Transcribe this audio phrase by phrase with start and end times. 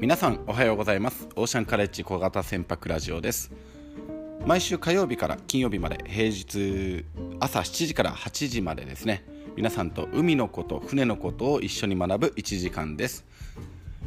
[0.00, 1.28] 皆さんおはようございます。
[1.34, 3.50] オーシャンカレッジ小型船舶ラジオです。
[4.46, 7.04] 毎週火曜日から金曜日まで平日
[7.40, 9.24] 朝7時から8時までですね。
[9.56, 13.26] 皆さんと海のこと船のことを一緒に学ぶ1時間です。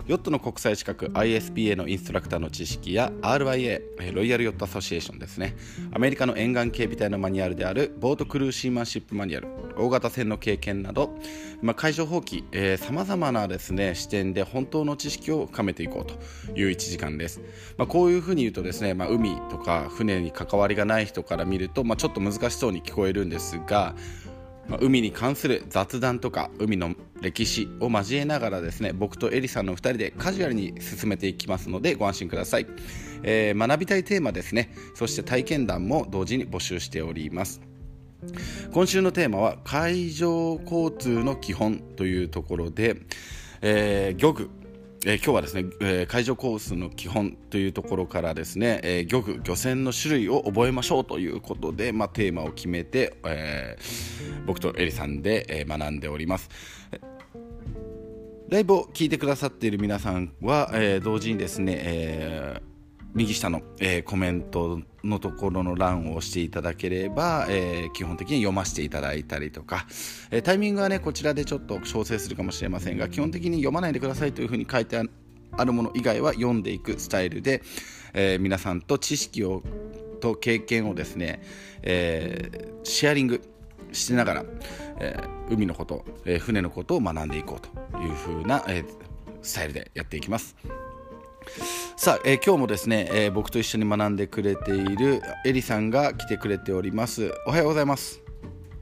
[0.08, 5.58] ヨットの国際資格 ISPA のインストラクターの知識や RYA ロイヤルヨットアソシエーションですね。
[5.92, 9.61] アメリカの沿岸警備隊のマニュアルであるボートクルーシーマンシップマニュアル。
[9.82, 11.16] 大型船の経験など、
[11.62, 12.44] まあ、海上法規
[12.78, 17.42] さまざ、まなですね視点で本当の知識を深めていこうという1時間です、
[17.78, 23.96] まあ、こういうふうに言うとですね、まあ、海とか船に関わりがない人から見ると、まあ、ちょっと難しそうに聞こえるんですが
[24.68, 32.68] ま、海に関する雑談とか海の歴史を交えながらですね僕とエリさんの2人でカジュアルに進めていきますのでご安心ください、
[33.24, 34.74] えー、学びたいテーマですね。
[34.96, 37.71] そして体験談も同時に募集しております。
[38.72, 42.98] 今週のテーマは海上交通の基本というところで、
[43.62, 44.50] えー、漁具
[45.04, 56.52] えー、今日はですね、えー、海上コースの基本というところからですね、えー、漁具漁船の種類を覚えましょうということで、まあ、テーマを決めて、えー、僕とエリさんで、えー、学んでおります。
[58.50, 62.72] ライブを聞いてくださっている皆さんは、えー、同時にですね、えー
[63.14, 69.86] 右下の、えー、コメントのところの欄を押していただければ、えー、基本的に読ませていただいたりとか、
[70.30, 77.62] えー、タイミングはねこちらでちょっと調整するかもしれませんが基本的に読まないでくださいというふうに書いてあるもの以外は読んでいくスタイルで、
[78.14, 79.64] え皆さんと知識を
[80.22, 81.42] と経験をですね、
[81.82, 83.42] えシェアリング
[83.92, 84.46] しながら、
[85.00, 88.86] え海のこと、え船のことを学んでいこうというふうな、え
[89.42, 90.56] スタイルでやっていきます。
[91.98, 97.32] さあ、えー、今日もですね、えー、僕と一緒に学んでくれているエリさんが来てくれております。
[97.46, 98.22] おはようございます。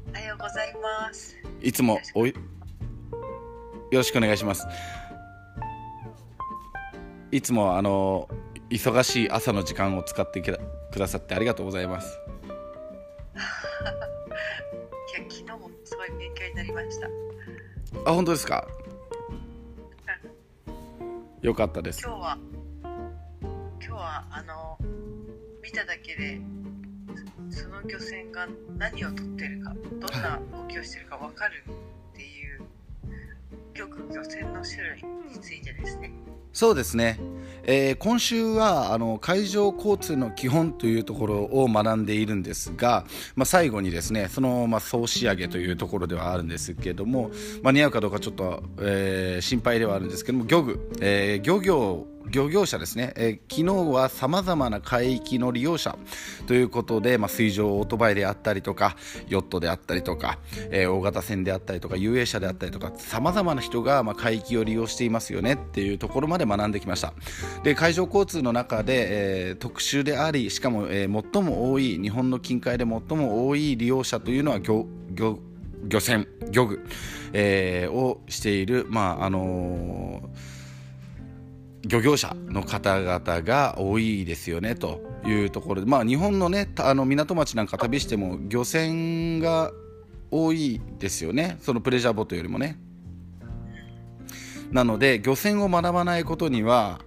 [0.09, 1.35] おはようございます。
[1.61, 2.33] いつもおよ
[3.91, 4.65] ろしくお願いします。
[7.31, 8.29] いつもあの
[8.69, 10.57] 忙しい朝の時間を使ってく
[10.97, 12.17] ださってありがとうございます。
[13.35, 13.39] い
[15.21, 17.07] や昨日もすごい勉強になりました。
[18.05, 18.65] あ本当ですか？
[21.41, 22.01] よかったです。
[22.05, 22.37] 今日は
[23.99, 24.77] はあの
[25.61, 26.39] 見ただけで
[27.49, 31.63] その漁船が何を取ってるかどんな動きをしてるか分かる
[32.13, 32.61] っていう
[33.73, 33.87] 漁
[34.23, 36.11] 船の種類についてですね。
[36.51, 37.19] そうですね、
[37.63, 43.05] えー、今週はあの海上交通の基本というところを学んでいるんですが、
[43.35, 47.29] まあ、最後にですねその、まあ、総仕上げというところではあるんですけども、
[47.61, 55.97] 間に合うかどうかちょっと、えー、心配ではあるんですけども漁具、えー、漁業漁業者ですね、えー、昨日はさまざまな海域の利用者
[56.47, 58.95] ということで、まあ、水上オートバイであったりとか
[59.27, 60.37] ヨットであったりとか、
[60.71, 67.13] えー、大型船であったりとか遊泳者であったりとかさまざまな人が、まあ、海域を利用していますよねっていうところまで学んできました。
[67.63, 75.39] で海上交通の中で、えー、特殊でありしかも、えー、最も多い日本の近海で最も多い利用者というのは漁漁
[75.83, 76.85] 漁船漁具、
[77.33, 80.58] えー、をしているまああのー
[81.85, 89.71] 漁業者の方々が多いですよねというところで、まあ、日本の,、ね、あの港町なんか旅しても漁船が
[90.31, 92.77] 多いですよねそのプレジャーボートよりもね。
[94.71, 97.01] なので漁船を学ばないことには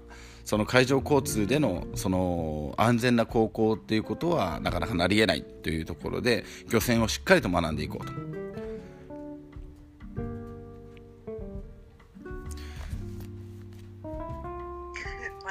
[0.45, 8.42] その海上交通でのその安全な航行っていうことはなかなかなりえないというところで漁船をしっかりと学んでいこうと。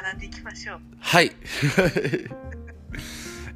[0.02, 0.80] 学んでいきましょう。
[1.00, 1.32] はい。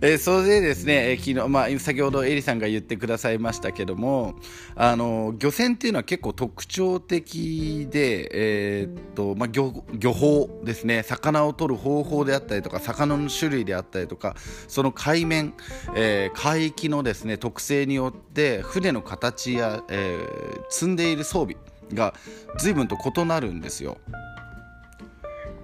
[0.01, 4.35] えー、それでですね、えー、昨日、まあ、先ほどエリさんが言ってくださいましたけども、
[4.75, 14.35] あの漁船っていうのは結構特徴的で、えー、っとまあ、漁漁法ですね魚を取る方法であったりとか魚の種類であったりとか
[14.67, 15.53] その海面、
[15.95, 20.19] えー、海域のですね特性によって船の形や、え、
[20.69, 21.56] 積んでいる装備
[21.94, 22.13] が
[22.57, 23.98] 随分と異なるんですよ。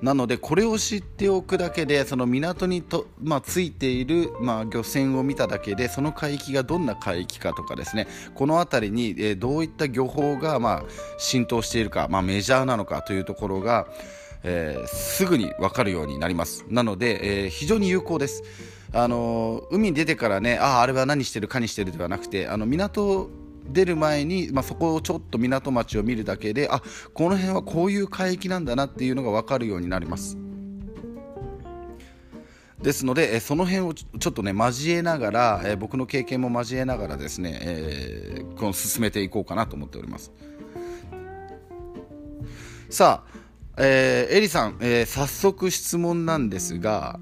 [0.01, 10.83] なのでこれを知っておくだけでその港にと、まあ、ついている、まあ、漁船を見ただけでその海域がどんな海域かとかですねこの辺りに、えー、どういった漁法が、まあ、
[11.17, 13.87] 浸透しているか、まあ、メジャーなのかというところが、
[14.43, 16.65] えー、すぐに分かるようになります。
[16.67, 18.43] なので、えー、非常に有効です。
[18.93, 23.29] あの海に出てからねあああれは何してるかにしてるではなくてあの港
[23.71, 26.81] 出る前に、まあ、そこをちょっと港町を見るだけであ
[27.13, 30.37] この辺はこういう海域なんだなっていうのが分かるようになります。
[32.81, 40.31] ですので、その辺をちょっとね交えながら、え僕の経験も交えながらですね、えー、この進めていこうかなと思っております。
[42.89, 43.31] さあ
[43.77, 47.19] えー、エリさん、えー、早速質問なんですが、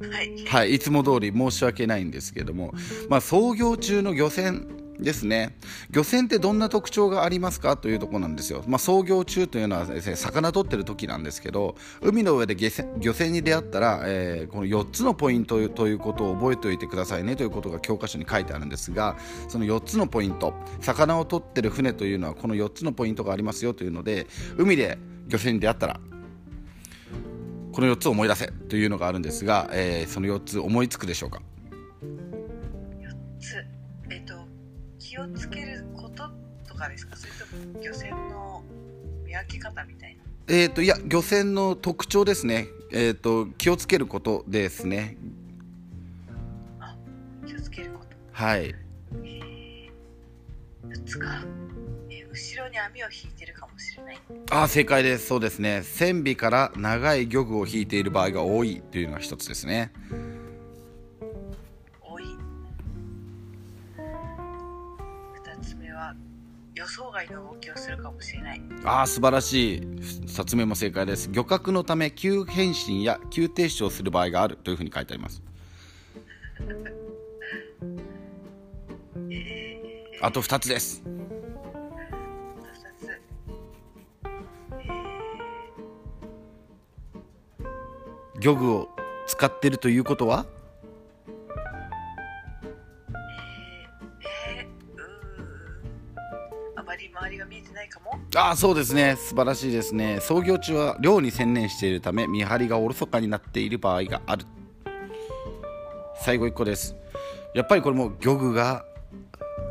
[0.00, 0.44] はい。
[0.46, 2.74] はい、いつも通り申し訳ないんですけども、
[3.08, 4.66] まあ、操業中の漁船
[4.98, 5.56] ですね。
[5.90, 19.16] 漁船ってどんな特徴がありますかというところなんですよ、まあ、操業中というのはです、ね、魚取ってる時なんですけど海の上で漁船に出会ったら、えー、この4つのポイントということを覚えておいてくださいねということが教科書に書いてあるんですが
[19.48, 24.26] その4つのポイント魚を取ってる船というのはこの4つのポイントがありますよというので
[24.56, 24.98] 海で
[25.28, 26.00] 漁船に出会ったら
[27.72, 31.42] この4つを思い出せというのがあるんですが、えー、その4つ思いつくでしょうか？
[35.26, 36.30] をつけること
[36.68, 37.16] とかですか？
[37.16, 38.62] それとも漁船の
[39.24, 40.22] 見分け方みたいな？
[40.48, 42.68] えっ、ー、といや漁船の特徴ですね。
[42.92, 45.16] えっ、ー、と気をつけることですね。
[46.80, 46.96] あ
[47.46, 48.16] 気をつけること。
[48.32, 48.74] はい。
[49.24, 51.42] えー、つか、
[52.10, 54.18] えー、後ろに網を引いてるかもしれない。
[54.50, 55.26] あ正解です。
[55.26, 55.82] そうですね。
[55.82, 59.92] 船尾から長い漁具を引いている場合が多いというのが一つですね。
[60.10, 60.25] 予想
[67.16, 68.62] 外の動きをするかもしれない。
[68.84, 69.80] ああ素晴らしい。
[69.80, 71.30] 2つ目も正解です。
[71.32, 75.42] 漁獲のため急変身や急停止をする場合があるというふうに書いてあります。
[79.30, 81.02] えー、あと2つです。
[88.38, 88.90] 漁具を
[89.26, 90.44] 使っているということは？
[98.36, 99.16] ああそうですね。
[99.16, 100.18] 素晴らしいですね。
[100.20, 104.44] 操業中は漁に専念しているため見張りがおろそかになっている場合がある。
[106.20, 106.94] 最後1個です。
[107.54, 108.84] やっぱりこれも漁具が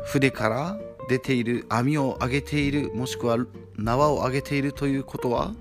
[0.06, 0.78] 船から
[1.08, 3.38] 出ている網を上げているもしくは
[3.76, 5.52] 縄を上げているということは？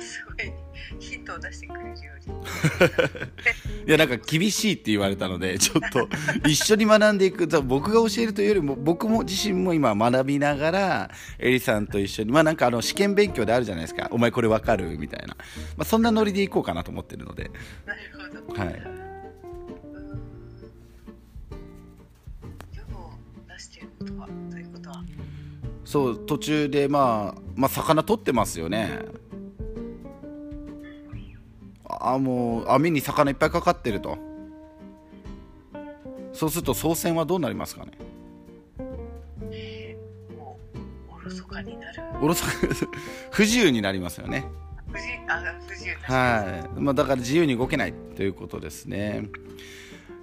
[0.00, 0.52] すごい
[0.98, 1.94] ヒントを出してくれるよ
[3.86, 6.08] いやなんか厳しいって言われたので ちょっと
[6.48, 14.08] 一緒に学んでいく僕が教えるというよりも僕も自身も今学びながらエリさんと一緒にまあなんかあの試験勉強であるじゃないですか。
[14.10, 15.36] お前これわかるみたいな、
[15.76, 17.50] まあ、そんなノリでいこうかなと思ってるので。
[17.86, 18.00] なる
[18.48, 18.64] ほど。
[18.64, 19.04] はい。
[25.84, 28.98] そう途中でまあまあ魚取ってますよね
[32.12, 34.18] あもう網に魚いっぱいかかってると。
[36.32, 37.92] そうすると操船はどうなりますかね？
[41.08, 42.02] おろそかになる。
[42.20, 42.52] おろそか
[43.30, 44.44] 不自由になりますよね。
[44.94, 49.28] 不自あ不自由はい、まあ、だから自由に動けないということですね、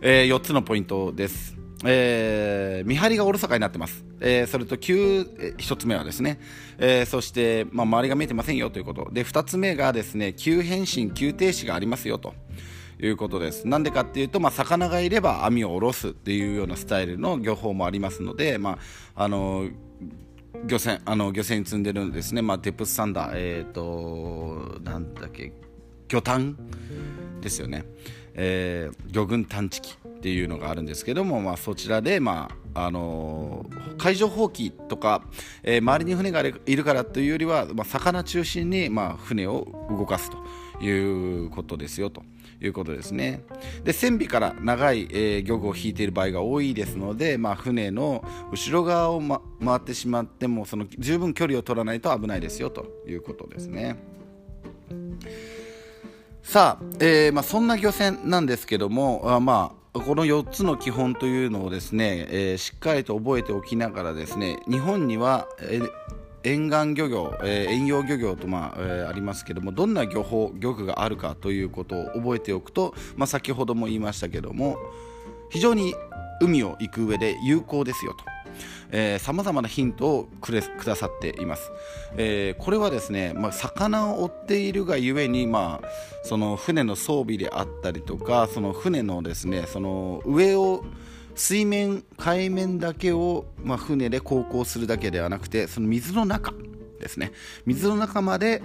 [0.01, 6.39] えー、4つのポイントですえー、見張りがおろそかになってます、えー、それと9、1つ目はですね、
[6.77, 8.69] えー、そして、まあ、周りが見えてませんよ。
[8.69, 9.09] ということ。
[9.11, 12.17] で2つ目がですね急変身急停止がありますよ。
[12.17, 12.33] と
[12.99, 13.67] いうことです。
[13.67, 16.09] なんでかっていうと、まあ、魚がいれば網を下ろす。
[16.09, 18.77] っていうようなスタイルの漁法もありますので、ま
[19.15, 19.67] あ、あの
[20.65, 25.53] 漁船あの漁船に積んでるんですね、まあ、テプスサンダー、えーと、なんだっけ
[26.07, 26.57] 魚探
[27.41, 27.85] ですよね、
[28.35, 29.97] えー、魚群探知機。
[30.21, 35.23] っていうのがあるんですけども、まあ、そちらで、まああのー、海上放棄とか、
[35.63, 40.37] えー、周りに船がいるからというよりは、まあ、魚中心に、まあ、船を動かすと
[40.83, 42.21] いうことですよと。
[42.63, 43.43] いうことですね
[43.83, 53.97] で船尾から長い、えー、漁具を引いている場合が多いですので、まあ、船の後ろ側を、ま、回ってしまってもその十分距離を取らないと危ないですよということですね。
[56.43, 65.89] さあ、えーまあ、そんな漁船なんですけどもあ、まあ、この4つの基本というのをですね、えー、しっかりと覚えておきながらですね日本には、えー、
[66.43, 74.77] 沿岸漁業、えー、遠洋漁業と、まあえー、ありますけどもどんな漁法漁具があるかということを覚えておくと、まあ、先ほども言いましたけども
[75.49, 75.93] 非常に
[76.39, 78.30] 海を行く上で有効ですよと。
[79.19, 81.71] さまざまなヒントをくれくださっています、
[82.17, 85.87] えー、これはですね、まあ、魚を追っているがゆえに、まあ、
[86.23, 90.83] その船の装備であったりとかその船のですねその上を
[91.35, 96.53] 水面海面だけを、まあ、船で航行するだけではなくてその水の中
[96.99, 97.31] ですね。
[97.65, 98.61] 水の中まで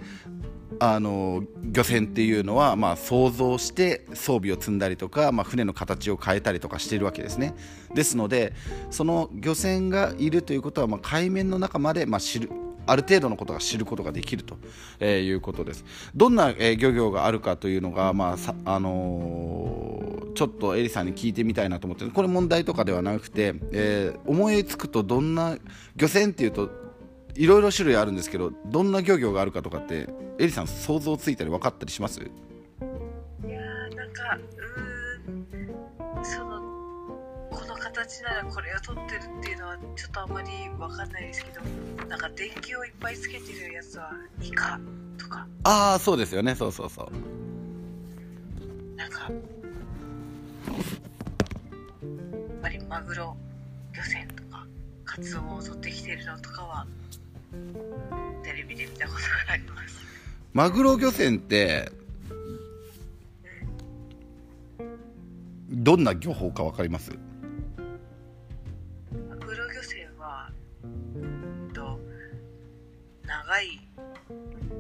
[0.79, 7.55] あの漁船っていうのは、まあ、想像して装備を積んだりとか、まあ、船の形を変えたりとかしているわけですね。
[7.95, 8.53] ですので
[8.91, 12.51] その漁船がいるということは、まあ、海面の中まで、まあ、知る
[12.87, 14.57] ある程度のことが知ることができると、
[15.01, 15.85] えー、いうことです。
[16.15, 25.59] どんな、えー、漁業があるかというのが、まああのー、ちょっとエリさんに聞いてみたいなと思ってこれ問題とかではなくて、えー、思いつくとどんな
[25.97, 26.86] 漁船っていうと
[27.37, 32.21] いろいろ種類あるんですけどどんな漁業があるかとかってエリさん想像ついたり分かったりします？
[32.21, 34.39] いやーなんか
[35.29, 36.61] うーんその
[37.51, 41.61] この形ならこれを取ってるっていうのはちょっとあんまりわかんないですけど
[42.07, 44.13] なんか電気をいっぱいつけてるやつは
[44.43, 44.81] イカ
[45.19, 45.47] とか？
[45.65, 46.55] ああそうですよね。
[46.55, 47.11] そうそうそう。
[48.97, 49.33] なんかやっ
[52.63, 53.37] ぱりマグロ
[53.95, 54.67] 漁船とか
[55.05, 56.87] カツオを取ってきてるのとかは
[58.43, 59.97] テレビで見たことがあります。
[60.53, 61.91] マグロ漁船って
[65.71, 67.13] どんな漁法か分かります？
[69.29, 70.51] マグロ漁船は
[70.85, 71.99] うんと
[73.27, 73.81] 長い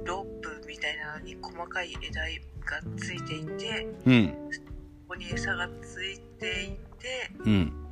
[0.04, 2.28] ロープみたいなのに細かい枝が
[2.97, 4.28] ついていてうん。
[4.28, 4.35] こ
[5.09, 6.68] こに餌がついてい
[6.99, 7.86] てうん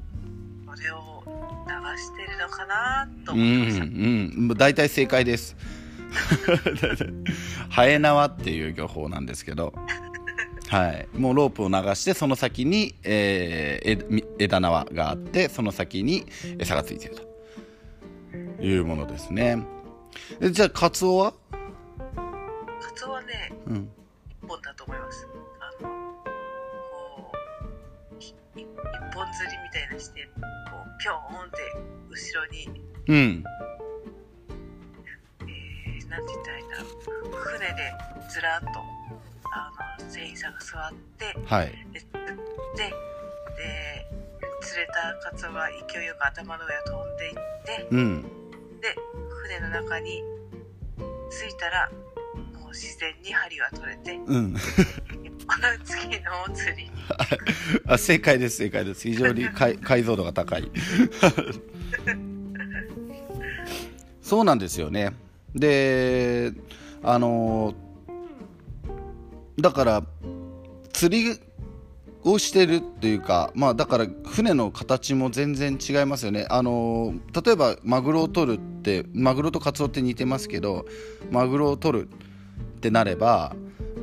[0.75, 1.23] これを
[1.69, 5.57] 流してるのかなとうん思いました、うん大体正解です。
[7.71, 9.73] ハエ縄っていう漁法なんですけど。
[10.69, 16.27] はい、もうロープを流してその先に、えー枝縄があってその先に
[16.59, 17.35] 餌がついていると。
[18.61, 19.63] いうものですね。
[20.41, 21.35] えじゃあカツオは、
[22.81, 23.91] カツオはねうん、
[24.43, 25.29] 一本だと思います。
[25.61, 28.55] あのこう
[29.15, 30.29] 本釣りみたいなして
[30.95, 31.59] こうピョーンって
[32.11, 32.69] 後ろに。
[33.07, 33.45] うん。
[35.41, 36.87] えー、なんて言ったらいいんだろう。
[37.33, 37.75] 船で
[38.31, 38.67] ずらっと
[39.51, 39.71] あ
[40.01, 41.67] の船員さんが座ってはい。
[41.93, 42.27] で釣っ
[42.77, 42.95] てで
[44.63, 47.35] 釣れたカツオが勢いよく頭の上を飛んでいっ
[47.65, 48.23] てうん。
[48.81, 48.95] で
[49.43, 50.23] 船の中に
[51.31, 51.91] 着いたら
[52.61, 54.55] もう自然に針が取れてうん
[55.85, 56.91] 次の釣り
[57.87, 59.09] あ正解です正解です。
[59.09, 60.71] 非常に解解像度が高い。
[64.23, 65.13] そうなんですよね。
[65.55, 66.53] で
[67.03, 67.75] あの
[69.61, 70.03] だから
[70.93, 71.39] 釣り
[72.25, 76.47] をしてるっていうかまあだから船の形も全然違いますよね。
[76.49, 80.87] あの例えばマグロを取るってマグロとカツオって似てますけど
[81.31, 83.55] マグロを取るってなれば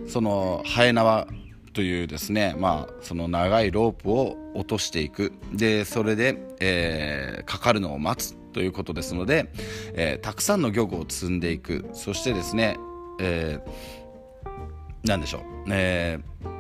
[0.08, 1.28] そのハエ縄
[1.74, 5.34] というですねまあその長いロープを落としていく。
[5.54, 9.50] でそれで、えーかかるのを待つということですので、
[9.94, 11.90] えーたくさんの漁具を積んでいく。
[11.94, 12.78] そしてですね、
[13.20, 16.52] えーなんでしょう、えー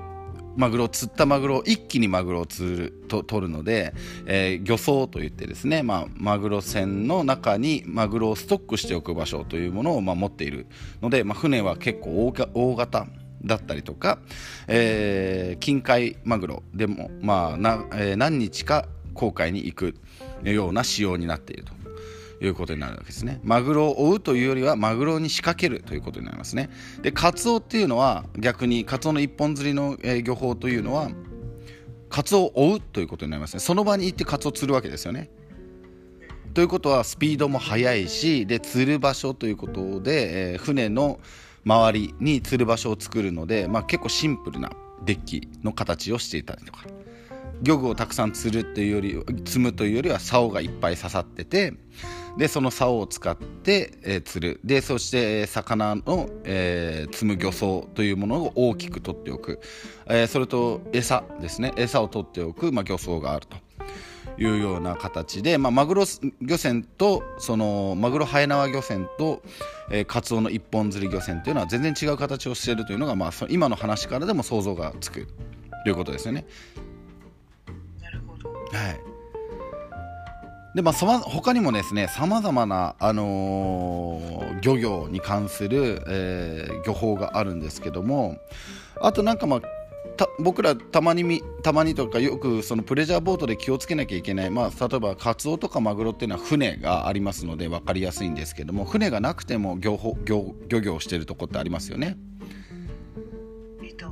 [0.58, 3.94] マグロ釣ったマグロを一気にマグロを釣ると取るので、
[4.26, 10.68] えー漁槽といってですね、まあ、マグロ船の中にマグロをストックしておく場所というものを、まあ、持っている
[11.02, 13.08] ので、まあ、船は結構大大型
[13.44, 14.20] だったりとか、
[14.68, 19.96] えー近海マグロでも、まあなえー何日か航海に行く
[20.44, 21.82] ような仕様になっていると。
[22.44, 23.40] いうことになるわけですね。
[23.44, 26.72] マグロを追うというよりはマグロに仕掛けるということになりますね。
[27.04, 31.12] で、カツオっていうのは逆にカツオの一本釣りの、えー漁法というのは
[32.10, 33.60] カツオを追うということになりますね。
[33.60, 35.30] その場に行ってカツオを釣るわけですよね。
[36.56, 41.20] ということはスピードも速いしで釣る場所ということで、えー船の
[41.66, 44.72] 周りに釣る場所を作るので、まあ、結構シンプルな
[45.06, 46.86] デッキの形をしていたりとか。
[47.62, 51.74] 漁具をたくさん釣るっていうより積むというよりは竿がいっぱい刺さってて
[52.38, 54.60] でその竿を使って、えー釣る。
[54.64, 59.60] でそして魚の、えー積む漁槽というものを大きく取っておく、
[60.08, 61.74] えーそれと餌ですね。
[61.76, 63.58] 餌を取っておく、まあ、漁槽があると。
[64.42, 66.06] いうような形で、まあ、マグロ
[66.42, 69.44] 漁船とそのマグロハエ縄漁船と、
[69.92, 75.28] えーカツオの一本釣り漁船というのは全然違う形をしているというのが、まあ、そ今の話からでも想像がつく
[75.84, 76.46] ということですよね。
[78.02, 78.56] なるほどは
[78.90, 79.00] い
[80.74, 88.38] でまあ、他にもですねさまざまな、あのー漁業に関する、えー漁法があるんですけども
[89.02, 89.68] あとなんかまあた
[90.40, 102.18] 僕らたまにみたまにとかよくそのプレジャーボートで気をつけなきゃいけない、まあ、例えばカツオとかマグロっていうのは船がありますので分かりやすいんですけども船がなくても漁法漁漁業をしてるとこってありますよね。
[103.84, 104.06] えっと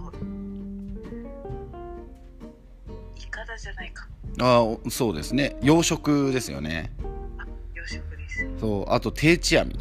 [3.15, 4.07] イカダじゃないか
[4.39, 6.91] あーそうですね養殖ですよね。
[7.37, 9.75] あ養殖ですそうあと定置網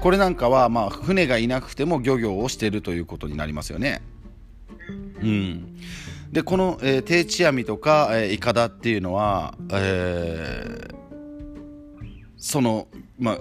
[0.00, 4.02] これなんかは、まあ、船がいなくても漁業をしているということになりますよね。
[4.88, 5.76] うん、
[6.32, 11.02] でこの、えー定置網とか、えーイカダっていうのは、えー
[12.36, 12.88] その、
[13.20, 13.38] まあ、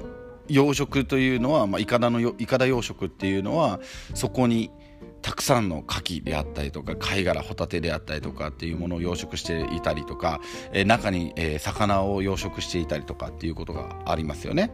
[0.48, 3.80] 養殖というのは、まあ、イカダのイカダ養殖っていうのは
[4.14, 4.70] そこに
[5.24, 10.40] たくさんの牡蠣であったりとか貝殻ホタテであったりとかっていうものを養殖していたりとか、
[10.72, 14.72] えー中に、えー魚を養殖していたりとかっていうことがありますよね。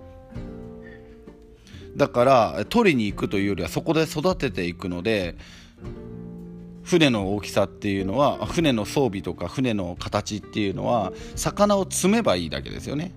[1.96, 5.36] だから取りに行くというよりはそこで育てていくので
[6.88, 13.12] 船の大きさっていうのは船の装備とか船の形っていうのは魚を積めばいいだけですよね。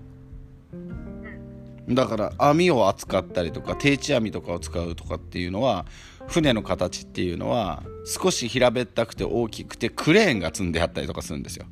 [1.87, 5.85] だから網を扱ったりとか定置網とかを使うとかっていうのは
[6.27, 11.65] 船の形っていうのは少し平べったくて大きくてクレーンが積んであったりとかするんですよ。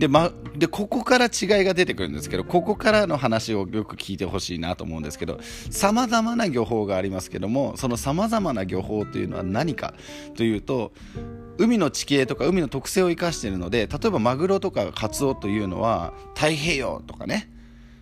[0.00, 1.30] で,、ま、でここから違い
[1.64, 5.38] が出てくるんですけどここからの話をよく聞いてほしいなと思うんですけど
[5.70, 9.92] さまざまな漁法がありますけどもそのさまざまな漁法というのは何か
[10.36, 10.92] というと
[11.58, 17.50] 海の地形とか海の特性を生かしているので例えばマグロとかカツオというのは太平洋とかね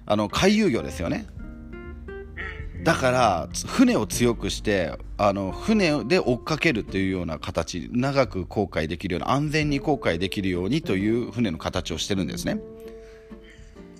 [0.06, 1.26] あの回遊魚ですよね。
[2.84, 12.60] だから船を強くしてあの船で追っかけるというような形長く航海できるような安全に航海できるようにという船の形をしてるんですね。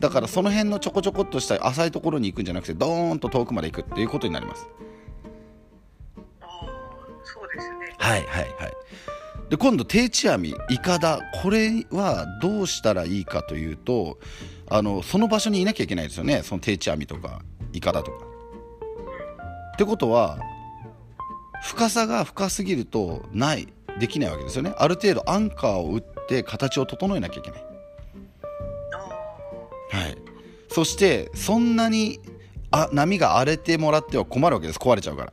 [0.00, 4.68] だからその辺のちょこちょこっとした浅いところに行くんじゃなくてドーンと遠くまで行くっていうことになります。
[6.40, 6.66] ああ
[7.25, 7.94] そうですね。
[7.99, 8.73] はいはいはい。
[9.50, 14.18] で今度定置網いかだこれはどうしたらいいかというと
[14.68, 16.42] あのその場所にいなきゃいけないですよね。
[16.44, 17.40] その定置網とか
[17.73, 18.27] いかだとか
[19.78, 20.40] ってことは
[21.62, 23.68] 深さが深すぎるとない
[24.00, 24.75] できないわけですよね。
[24.76, 27.62] ある程度アンカーを打って形を整えなきゃいけない、
[29.90, 30.18] はい、
[30.68, 32.18] そしてそんなに
[32.73, 34.80] あ波が荒れてもらっては困るわけです。
[34.80, 35.32] 壊れちゃうから。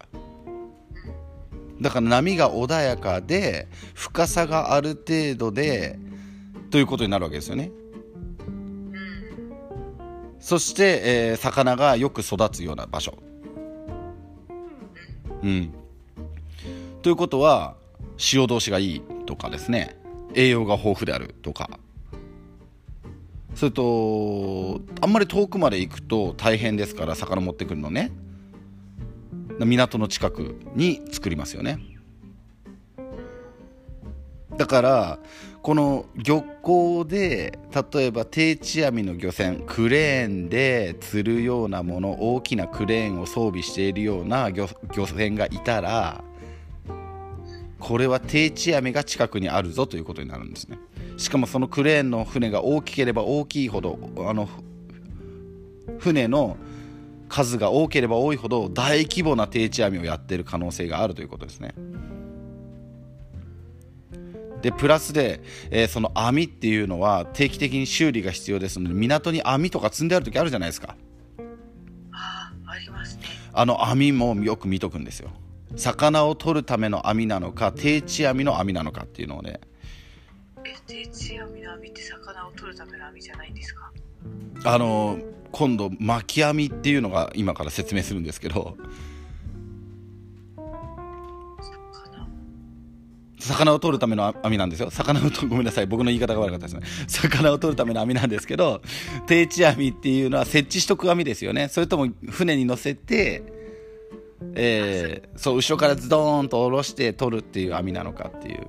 [1.81, 5.97] だから波が穏やかで深さがある程度で
[6.69, 7.71] ということになるわけですよね。
[10.39, 13.24] そして、えー、魚がよく育つような場所
[15.45, 15.71] うん、
[17.03, 17.75] ということは
[18.17, 19.95] 潮通しがいいとかですね。
[20.33, 21.69] 栄養が豊富であるとか。
[23.53, 28.11] それとあんまり遠くまで行くと大変ですから魚持ってくるのね。
[29.59, 31.79] 港の近くに作りますよね。
[34.57, 35.19] だから
[35.65, 37.57] この漁港で
[37.91, 44.67] 例えば定置網の漁船クレーンで釣るようなもの大きなクレーンを装備しているような漁
[45.07, 46.23] 船がいたら
[47.79, 50.77] これは定置網が近くにあるぞということになるんですね
[51.17, 54.47] しかもそのクレーンの船が大きければ大きいほどあの
[55.97, 56.57] 船の
[57.27, 61.73] 数が多ければ多いほど大規模な定置網をやっている可能性があるということですね。
[64.65, 70.95] でプラスで、えー、その網っていうのは定期的に修理が必要ですので港に網とか積んである時あるじゃないですか。
[72.11, 73.21] あありますね。
[73.53, 75.29] あの網もよく見とくんですよ。
[75.75, 79.59] 魚を取るための網なのか定置網の網なのかっていうのをね。
[80.65, 83.91] え定置網の網って魚を取るための網じゃないんですか？
[84.63, 85.19] あの
[85.51, 88.77] 今度巻き網っていうのが今から説明するんですけど
[93.45, 94.89] 魚を取るための網なんですよ。
[94.89, 95.85] 魚を ごめんなさい。
[95.85, 96.81] 僕の言い方が悪かったですね。
[97.07, 98.81] 魚を取るための網なんですけど
[99.27, 101.69] 定置網っていうのは設置しとく網ですよね。
[101.69, 103.43] それとも船に乗せて
[104.53, 108.67] えー、そう後ろからズドーンと下ろして取るっていう網なのかっていう。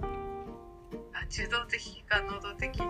[1.13, 2.85] あ受動的か能動的か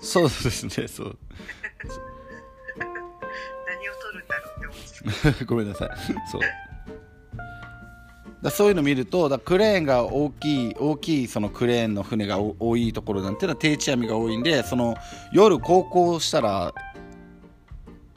[0.00, 1.18] そうですねそう。
[3.66, 5.90] 何を取るんだろうって思ってごめんなさい。
[6.30, 6.40] そう
[8.42, 14.96] だそういうの見るとだクレーンが大きい大きいそのクレーンの船が多いところなんていうのは定置網が多いんでその
[15.32, 16.72] 夜航行したら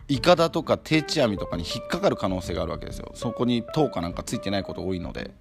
[0.07, 3.11] いかだとか定置網とかに引っかかる可能性があるわけですよ。
[3.15, 5.31] そこに塔かなんかついてないこと多いので。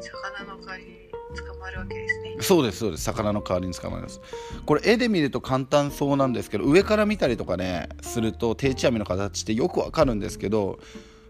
[0.00, 0.90] 魚の代わりに
[1.34, 2.36] 捕まるわけですね。
[2.40, 3.04] そうですそうです。
[3.04, 4.20] 魚の代わりに捕まります。
[4.66, 10.78] これ絵で見ると簡単そうなんですけど上から見たりとかねすると定置網の形ってよくわかるんですけど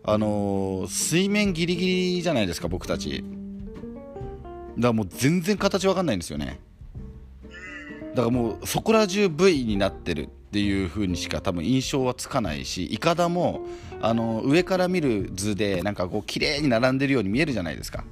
[0.03, 3.25] あのー、水面ギリギリじゃないですか僕たち。
[4.77, 6.61] だからもう全然形わかんないんですよね。
[8.15, 13.61] だからもうそこら中 V になってるっていう風にしか多分印象はつかないしいかだも
[14.03, 18.05] あの上から見る図でなんかこう綺麗に並んでるように見えるじゃないですか。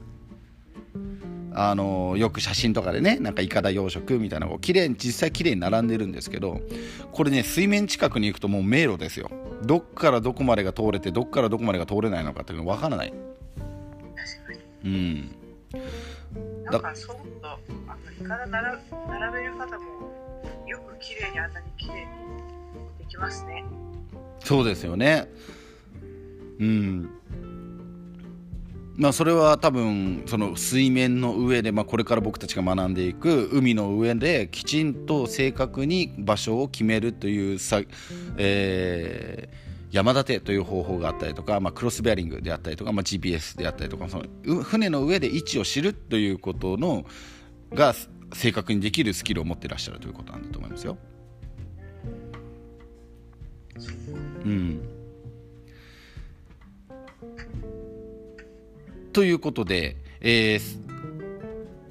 [1.61, 6.61] あのよく写真とかでねなんかいかだ養殖みたいなこう綺麗に実際綺麗に並んでるんですけど
[7.11, 9.29] これね水面近くに行くともう迷路ですよ。
[9.65, 13.13] どっからどこまでが通れてどっからどこまでが通れないのかっていうの分からない。
[14.45, 14.89] 確かに。
[14.89, 15.35] うん。
[16.65, 17.59] なんかそうとあ
[18.05, 19.85] のいかだ並並べる方も
[20.69, 22.07] よく綺麗にあんなに綺麗に
[23.01, 23.65] できますね。
[24.45, 25.29] そうですよね。
[26.61, 27.11] うん
[28.99, 37.81] まあ、それは多分その水面の上で、まあ、これから僕たちが学んでいく海の上できちんと正確に場所を決めるというさ、
[38.37, 39.49] え
[39.93, 47.07] 山立てという方法があったりとか、まあ、クロスベアリングであったりとか、まあ、GPS であったりとかその船の上で位置を知るということの
[47.73, 47.95] が
[48.35, 50.99] 正確にできるスキルを持っていらっしゃるということなんだと思いますよ。
[54.45, 54.81] うん、
[59.19, 60.61] ということで、えー、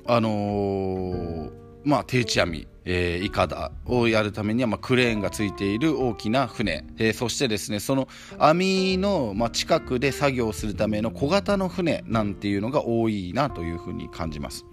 [0.05, 1.51] あのー、
[1.83, 8.07] まあ定置網えー、イカダをやるためには、まあ、クレーンがついている大きな船、えー、そしてですねその
[8.39, 14.65] 網の、まあ、近くで作業するための小型の船なんていうのが多いなというふうに感じます。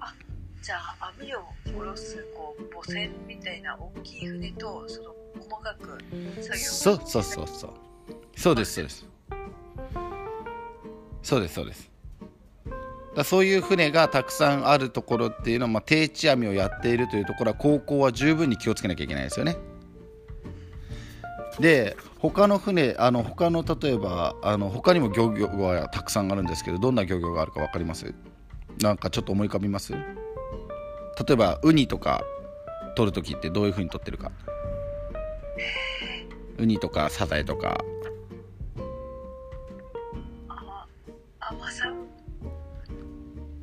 [0.00, 0.12] あ
[0.60, 5.98] じゃあ網を下ろすこう母船みたいな大きい船とその細かく
[6.42, 7.70] 作業そうそうそうそう。
[8.36, 9.11] そうですそうです
[11.22, 11.90] そうですそうです。
[13.14, 19.56] だそういう船がたくさんあるところっていうのは、まあ、定置網をやっているというところは高校は十分に気をつけなきゃいけないですよね。
[21.60, 28.14] で他の船あの他の例えばあの他にも漁業はたくさんあるんですけどどんな漁業があるか分かります？
[28.80, 29.92] なんかちょっと思い浮かびます？
[29.92, 30.00] 例
[31.32, 32.24] えばウニとか
[32.96, 34.32] 取る時ってどういうふうに取ってるか？
[36.56, 37.84] ウニとかサザエとか。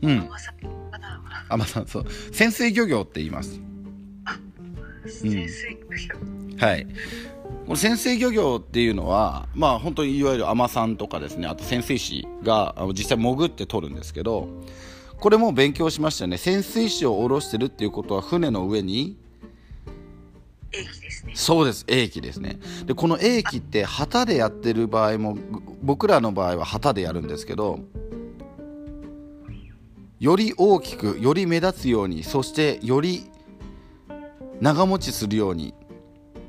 [0.02, 0.30] うん。
[1.50, 3.60] 海さんそう潜水漁業って言います。
[5.06, 6.88] 潜水漁業、うん、はい。
[7.66, 14.48] この潜水漁業っていうのはまあ本当にいわゆる海女さんとかですねあと潜水士が実際潜って取るんですけど
[15.20, 16.38] これも勉強しましたよね。
[16.38, 19.18] 潜水士を下ろしてるっていうことは船の上に
[20.72, 21.34] 英気ですね。
[21.36, 21.84] そうです。
[21.88, 22.60] 英気ですね。
[22.86, 25.38] でこの英気って旗でやってる場合も
[25.82, 27.80] 僕らの場合は旗でやるんですけど
[30.20, 33.30] より大きくより目立つようにそしてより
[34.60, 35.74] 長持ちするように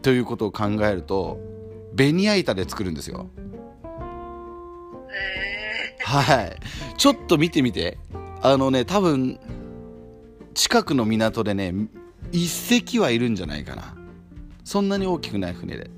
[0.03, 1.39] ということを考えると
[1.93, 3.29] ベニヤ板で作るんですよ。
[6.03, 6.57] はい。
[6.97, 7.99] ちょっと見てみて。
[8.43, 9.39] あのね多分
[10.55, 11.75] 近くの港でね
[12.33, 13.95] 一隻はいるんじゃないかな。
[14.65, 15.91] そんなに大きくない船で。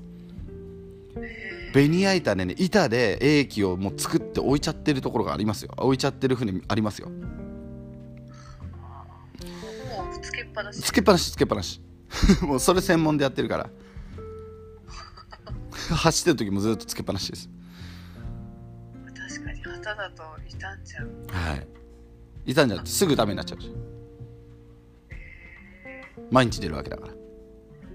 [1.73, 5.71] ベニヤ板でね板で英気をもう作って置いちゃってるところがありますよ。
[5.77, 7.09] 置いちゃってる船ありますよ
[10.53, 10.81] ぱなし。
[10.81, 11.81] つけっぱなしつけっぱなし。
[12.41, 13.69] もうそれ専門でやってるから。
[15.95, 17.49] 走ってる時もずっとつけっぱなしです。
[19.13, 21.09] 確かに旗だと傷んじゃう。
[21.29, 21.67] はい。
[22.45, 23.71] 傷んじゃうとすぐダメになっちゃうし、
[25.85, 27.13] えー、毎日出るわけだから。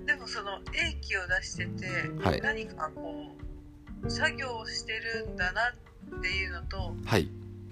[0.07, 1.87] でもその英気を出してて、
[2.23, 3.37] はい、何かこ
[4.03, 5.75] う作業をしてるんだな
[6.17, 7.29] っていうのとはい。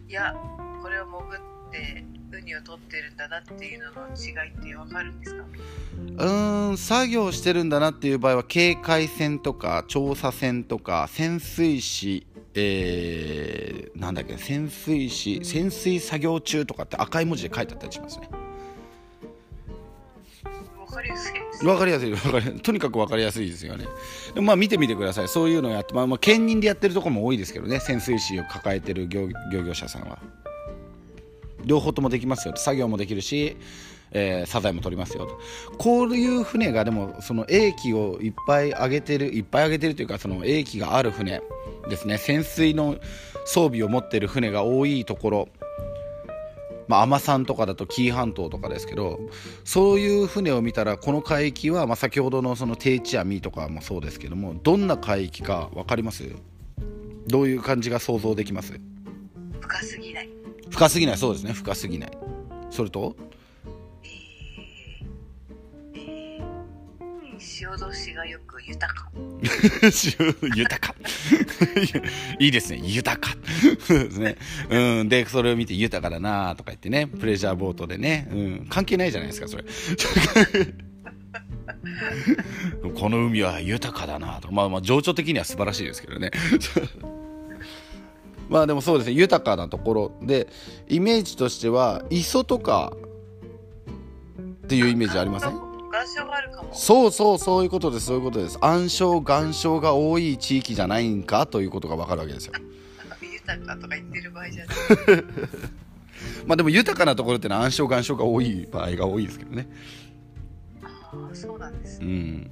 [0.08, 0.34] いや
[0.82, 5.44] これを潜ってウニを取ってるんだなっていうのの違いって分かるんですか？
[6.24, 12.26] うん作業してるんだなっていう場合は警戒船とか調査船とか潜水士
[12.58, 18.30] えー、なんだっけ潜水士潜水作業中とかって赤い文字で書いてあったりしますね。
[20.86, 23.84] 分かりやすいです分かりやすい分かりとにかく分かりやすいですよね。
[24.34, 25.28] でまあ見てみてください。
[25.28, 30.18] そういうのをやって、まあ、まあ兼任でやってるところも多いですけどね潜水士を抱えてる漁業者さんは。
[31.66, 33.56] 両方ともできますよ作業もできるし、
[34.12, 35.38] えー、サザエも取りますよと。
[35.76, 41.42] こういう船がでもその英気をいっぱい上げてるいっぱい上げてるというかその英気がある船
[41.90, 42.16] ですね。
[42.16, 42.96] 潜水の
[43.44, 45.48] 装備を持ってる船が多いところ。
[46.88, 49.18] まあ、海さんとかだと紀伊半島とかですけど
[49.64, 56.22] そういう船を見たらこの海域は、まあ、先ほどのその定置網とかもそうですけどもどんな海域か分かります？
[57.26, 58.78] どういう感じが想像できます？
[59.60, 60.28] 深すぎない。
[60.70, 61.16] 深すぎない。
[61.16, 61.52] そうですね。
[61.52, 62.10] 深すぎない。
[62.70, 63.16] それと？
[67.38, 69.10] 潮通がよく豊か
[70.54, 70.94] 豊か
[72.38, 73.36] いいですね豊か
[73.88, 74.36] ですね、
[74.70, 79.64] うん、でそれを見て豊かだなとか言ってねプレジャーボートでね、うん、関係ないじゃないですかそれ
[82.98, 86.30] この海は豊かだなとまあまあ情緒的には素晴らしいですけどね
[88.48, 90.48] まあでもそうですね豊かなところで
[90.88, 92.92] イメージとしては磯とか
[94.64, 95.66] っていうイメージありません？
[96.72, 98.06] そうそうそういうことです。
[98.06, 98.58] そういうことです。
[98.60, 102.52] 暗礁岩礁が多い地域じゃないんかということが分かるわけですよ。
[103.22, 104.76] 豊かとか言ってる場合じゃない。
[106.46, 109.68] まあでも豊かなところってのは暗礁岩礁が多い場合が多いですけどね。
[110.82, 110.88] あ
[111.32, 112.50] あそうなんですね、うん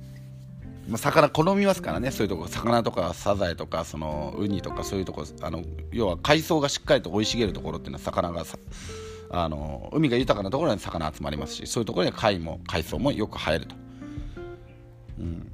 [0.88, 2.10] まあ、魚好みますからね。
[2.10, 8.44] そういうとこ魚とかサザエとかそのウニとかそういうとこあの要は海藻がしっかりと生い茂るところっていうのは魚が
[9.30, 13.74] あの海が豊かなところに魚集まりますしそういうところに貝も海藻もよく生えると、
[15.18, 15.50] うん。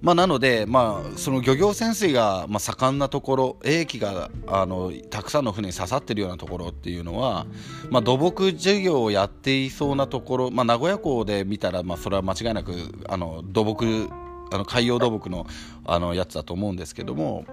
[0.00, 7.46] まあ、なので、まあ、その漁業潜水が、まあ、盛んなところ英気があのたくさんの船に刺さっているようなところっていうのは、
[7.90, 12.72] まあ、土木事業をやっていそうなところ、まあ、名古屋港で見たら、まあ、それは間違いなく
[13.08, 14.08] あの土木
[14.50, 15.46] あの海洋土木の
[15.84, 17.44] あのやつだと思うんですけども、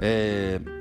[0.00, 0.76] えー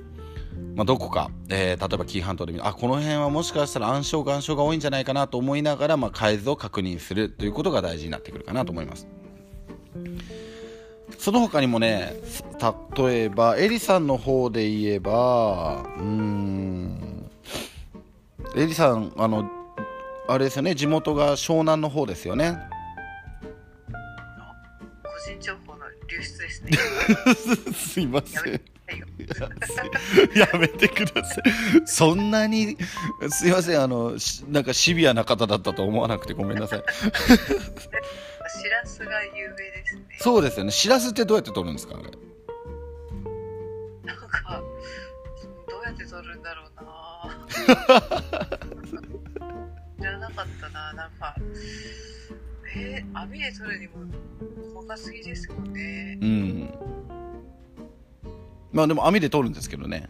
[0.75, 9.07] まあ、どこか、えー、例えば紀伊半島で見るあこの辺はもしかしたら暗礁岩礁が多いんじゃないかなと思いながら、まあ、海図を確認するということが大事になってくるかなと思います。
[11.17, 12.13] その他にもね
[12.97, 17.29] 例えばエリさんの方で言えばうん
[18.55, 19.49] エリさんあの
[20.27, 22.57] あれですよね地元が湘南の方ですよね。
[25.03, 26.71] 個人情報の流出ですね。
[27.73, 28.61] すいません。
[30.35, 31.43] やめてください。
[31.85, 32.77] そんなに
[33.29, 34.13] すいませんあの
[34.49, 36.83] なんかシビアな方だったと思わなくてごめんなさい
[38.55, 40.03] しらすが有名ですね。
[40.19, 40.71] そうですよね。
[40.71, 42.03] しらすってどうやって取るんですかあれ？
[44.03, 44.61] なんか
[45.69, 46.85] どうやって取るんだろうな。
[49.99, 50.93] 知らなかったな。
[50.93, 51.35] なんか
[52.77, 53.93] えー、網で取るにも
[54.73, 56.17] 細かすぎですもんね。
[56.21, 56.73] うん。
[58.71, 60.09] まあでも網で取るんですけどね。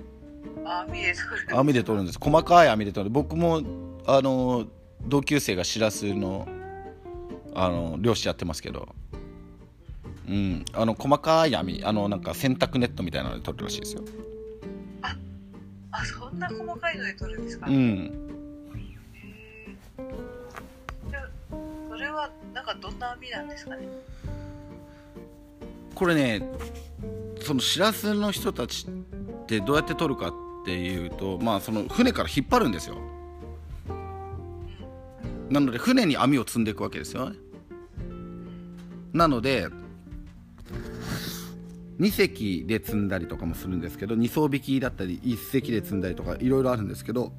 [0.66, 1.58] 網で取る。
[1.58, 2.20] 網で取るんです。
[2.20, 3.10] 細かい網で取る。
[3.12, 3.62] 僕も
[4.08, 4.66] あの
[5.04, 6.48] 同級生がしらすの
[7.56, 8.88] あの漁師やってますけど。
[10.28, 10.66] うん。
[10.74, 14.04] あの細かい網あのなんか洗濯ネットみたいなので取るらしいですよ。
[15.02, 15.16] あ
[15.92, 17.68] あそんな細かいので取るんですか？
[17.68, 18.12] うん。
[21.90, 23.88] それはなんかどんな網なんですかね？
[25.94, 26.50] これね
[27.42, 30.34] そのしらすの人たちってどうやって取るかっ
[30.66, 32.98] ていうとまあその船から引っ張るんですよ。
[35.50, 37.30] なので船に網を積んでいくわけですよ。
[37.30, 37.38] ね
[39.16, 39.70] なので
[42.00, 47.32] 2隻で積んだりとかもするんですけど2艘引きだったり1隻で積んだりとかいろいろあるんですけど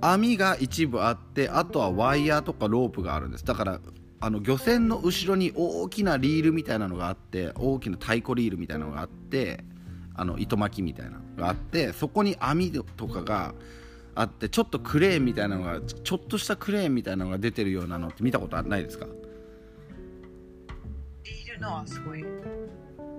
[0.00, 3.44] 網が一部あってあとはワイヤーとかロープがあるんです。
[3.44, 3.80] だから
[4.20, 9.64] あの漁船の後ろに大きなリールみたいなのがあって大きな太鼓リールみたいなのがあって
[10.14, 13.54] あの糸巻きみたいなのがあってそこに網とかが
[14.14, 19.06] あってちょっとクレーンみたいなのがちょっとしたクレーンみたいなのが出てるようなのって見たことないですか？
[21.60, 22.24] のはすごい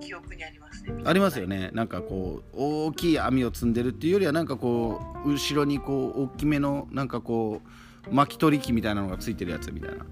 [0.00, 1.70] 記憶にありますねありますよね。
[1.72, 7.62] なんかこう大きい網を積んでるっていうよりはなんかこう後ろにこう大きめのなんかこ
[8.10, 10.04] う巻き取り機みたいなのがついてるやつみたいな。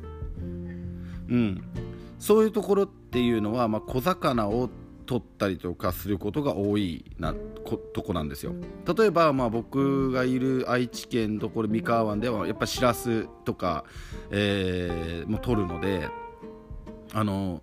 [1.29, 1.63] うん、
[2.19, 4.69] そういうところっていうのは、まあ、小魚を
[5.07, 7.35] 取ったりとかすることが多いな
[7.93, 8.53] とこなんですよ。
[8.97, 13.85] 例えば、まあ、僕がいる愛知県ところ三河湾ではやっぱしらすとか、
[14.31, 16.09] えー、も取るので
[17.13, 17.63] あの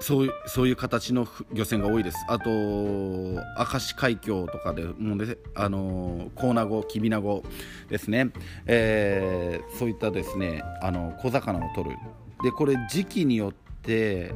[0.00, 2.16] そういうそういう形の漁船が多いです。
[2.28, 3.40] あと明
[3.76, 7.42] 石海峡とかでもね、あのコーナゴ、キビナゴ
[7.88, 8.30] ですね、
[8.66, 11.96] えー、そういったですねあの小魚を取る。
[12.42, 14.32] でこれ時期によって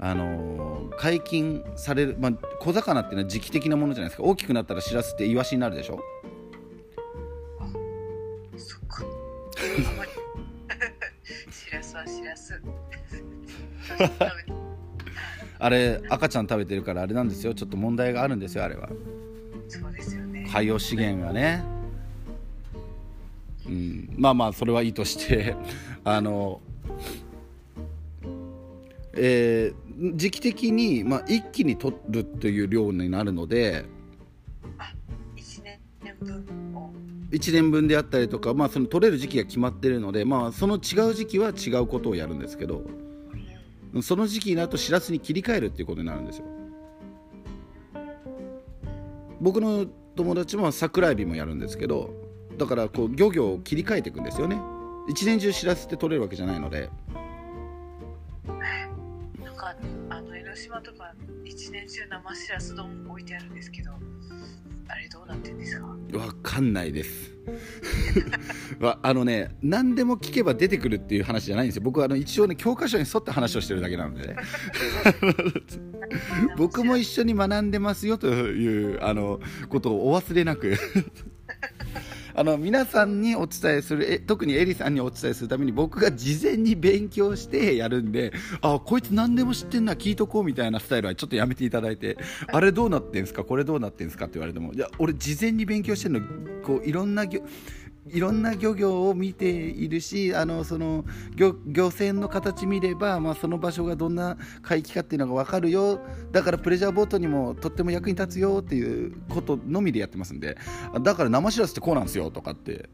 [0.00, 4.24] あの解禁される、まあ、小魚っていうのは時期的なものじゃないですか。
[4.26, 6.00] 大きくなったらしらすってイワシになるでしょ？
[8.56, 9.04] そっか。
[11.50, 12.60] しらすはしらす
[15.64, 17.54] あれ赤ちゃん食べてるからあれなんですよ。
[17.54, 18.90] ちょっと問題があるんですよあれは。
[19.66, 20.46] そうですよね。
[20.52, 21.64] 海洋資源がね。
[23.66, 24.14] うん。
[24.14, 25.56] まあまあそれはいいとして。
[26.04, 26.60] あの
[29.14, 33.86] えー、時期的に、まあ、一気に取るという量になるので。
[35.34, 35.62] 1
[36.04, 36.44] 年分
[37.30, 42.82] 1年分であったりとか、まあ、その取れる時期が決まってるので、まあ、その違う時期は違うことをやるんですけど
[44.02, 46.44] その時期になるとしらすに切り替えるっていうことになるんですよ。
[49.40, 52.14] 僕の友達も桜エビもやるんですけど
[52.56, 54.58] だからこう漁業を切り替えていくんですよね。
[55.08, 56.88] 一年中しらすって取れるわけじゃないので。
[59.42, 59.76] なんか
[60.08, 61.12] あの江ノ島とか
[61.44, 63.90] 一年中生しらす丼置いてあるんですけど
[64.88, 65.86] あれどうなってんですか？
[66.18, 67.32] わかんないです。
[69.02, 71.82] あのね何でも聞けば出てくるっていう話じゃないんですよ。
[71.82, 74.36] 僕はあの一応ね教科書に沿って話をしてるだけなので、ね、
[76.56, 80.76] 僕も一緒に学んでますよというあのことをお忘れなく。
[82.34, 92.16] あの皆さんにお伝えするえ特にエリさんにお伝えするために僕が事前に勉強してやるんであこいつ何でも知ってんな聞いとこうみたいなスタイルはちょっとやめていただいて。
[92.52, 93.44] あれどうなってんすか？
[93.44, 94.26] これどうなってんすか？
[94.26, 96.26] って言われてもいや俺事前に勉強してるの
[96.62, 97.26] こういろんな
[98.06, 106.00] いろんな漁業を見ているしあのその漁漁船の形見れば、まあ、その場所がどんな海域かっていうのが分かるよ。
[106.30, 110.58] だからプレジャーボートにもとっても役に立つよっていうことのみでやってますんで。
[111.00, 112.90] だから生しらすってこうなんですよとかって。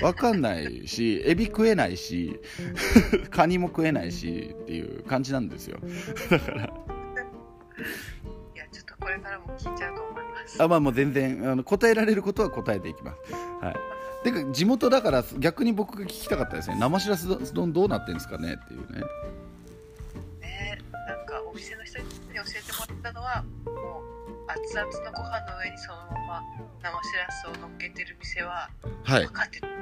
[0.00, 2.40] 分かんないし エビ食えないし
[3.30, 5.78] カニも食えないしっていう感じなんですよ。
[6.30, 6.64] だから。
[6.64, 6.66] い
[8.56, 10.62] やちょっとこれからも聞いちゃうと思います。
[10.62, 13.32] あまあもう全然あの答えられることは答えていきます。
[13.64, 16.76] はいてか地元だから逆に僕が聞きたかったですね。
[16.78, 19.00] 生しらす丼どうなってんですかねっていうね。
[20.40, 26.42] ねなんかお店の人に教えてもらったのはもう熱々のご飯の上にそのまま
[26.82, 28.70] 生しらすを乗っけてる店は
[29.04, 29.24] はい。
[29.24, 29.76] 分かって分か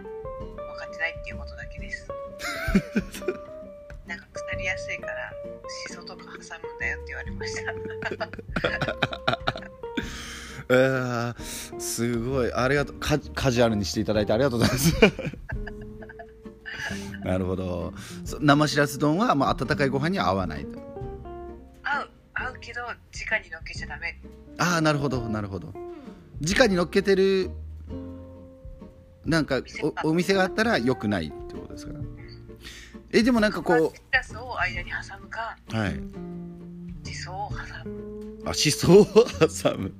[0.86, 2.08] ってないっていうことだけです。
[4.06, 5.32] なんか腐りやすいから
[5.88, 7.70] しそとか挟むんだよって言われました。
[7.70, 9.69] えー、
[11.78, 12.52] すごい。
[12.52, 12.96] ありがとう。
[13.00, 14.94] カカジュアルにしていただいてありがとうございます。
[17.24, 17.92] なるほど。
[18.24, 20.78] そ生しらす丼は、まあ、温かいご飯には合わないと。
[21.82, 22.94] 合う合うけど直
[23.42, 24.20] に乗っけちゃダメ。
[24.58, 25.72] ああなるほどなるほど。
[26.40, 27.50] 直に乗っけてる
[29.24, 29.60] なんか
[30.04, 31.92] おお店があったら良くないってことですか
[33.12, 36.00] えでもなんかこしらすを間に挟むかうはい。
[37.04, 39.92] しそを挟むあしそを挟む。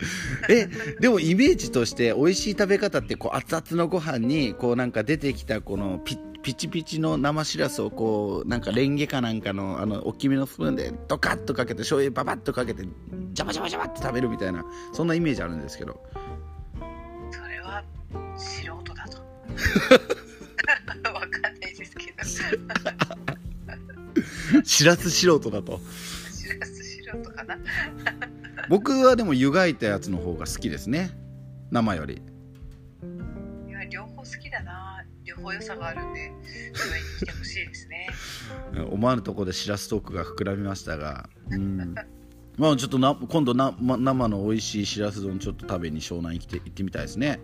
[0.49, 0.69] え
[1.01, 12.85] でもイメージとして美味しい食べ方ってこう熱々のご飯にこうなんか出てきたこのピピチピチの生しらすをこうなんかレンゲかなんかのあの大きめのスプーンでドカッとかけて醤油ババッとかけて
[13.33, 16.01] ジャバジャバジャバって食べるみたいなそんなイメージあるんですけど。
[17.31, 17.85] それは
[18.37, 19.19] 素人だと。
[21.13, 22.25] わかんないですけど。
[24.65, 25.81] しらす素人だと
[27.11, 27.59] しらす素人かな。
[28.69, 31.11] 僕はでも湯がいたやつの方が好きですね。
[31.71, 32.23] 生より。
[33.69, 35.05] いや両方好きだな。
[35.25, 36.33] 両方良さがあるんで上に
[37.21, 38.09] 来てほしいですね。
[38.91, 41.95] 思わぬところでしらすトークが膨らみましたが、うん、
[42.57, 47.41] まあちょっとな今度な、ま、生の美味しいしらす丼ちょっと食べに湘南に来て行ってみたいですね、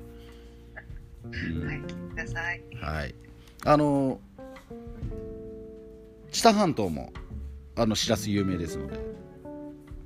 [1.25, 1.67] うん。
[1.67, 2.63] はい聞いてください。
[2.81, 3.15] はい。
[3.65, 4.21] あの
[6.31, 7.13] 知多半島も
[7.77, 8.99] あのしらす有名ですので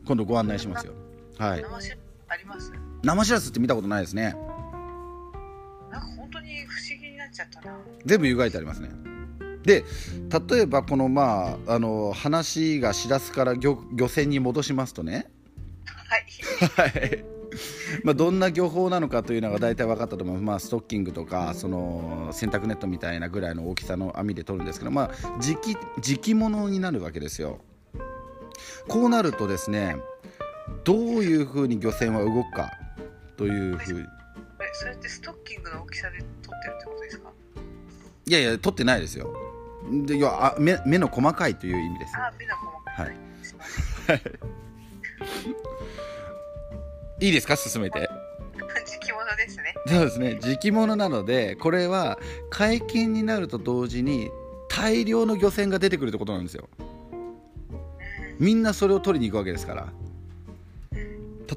[0.06, 0.92] 今度ご案内しますよ。
[1.38, 1.62] はい。
[1.62, 2.72] 生しらすあります？
[3.02, 4.34] 生しらすって見たことないですね。
[5.90, 7.76] なんか本当に不思議になっちゃったな。
[8.04, 8.90] 全部湯がいてありますね。
[9.64, 9.84] で
[10.50, 15.30] 例えばこのまああの話がしらすから漁漁船に戻しますとね。
[16.76, 16.90] はい。
[16.90, 17.24] はい。
[18.04, 27.58] まあどんな漁法なのかというのが大体分かったと思います、まあ、ストッキングとかその洗濯ネットみたいなぐらいの大きさの網で取るんですけど、まあ、時期時期物になるわけですよ
[28.88, 29.96] こうなるとですね
[30.84, 32.70] どういうふうに漁船は動くか
[33.36, 34.08] というふう
[34.60, 37.30] えそれってストッキングの大きさで撮ってるってことですか？
[38.26, 39.34] いやいや取ってないですよ。
[40.04, 42.12] で要はあ目目の細かいという意味です。
[42.16, 43.56] あ目の細かい、はいす
[47.20, 47.26] い。
[47.26, 47.56] いいですか？
[47.56, 48.08] 進めて。
[48.86, 49.74] 時期物ですね。
[49.86, 50.38] そうですね。
[50.40, 52.18] 時期物なのでこれは
[52.50, 54.30] 解禁になると同時に
[54.68, 56.68] 大量の漁船が出てくるってことなんですよ
[58.40, 59.92] みんなそれを取りに行くわけですから。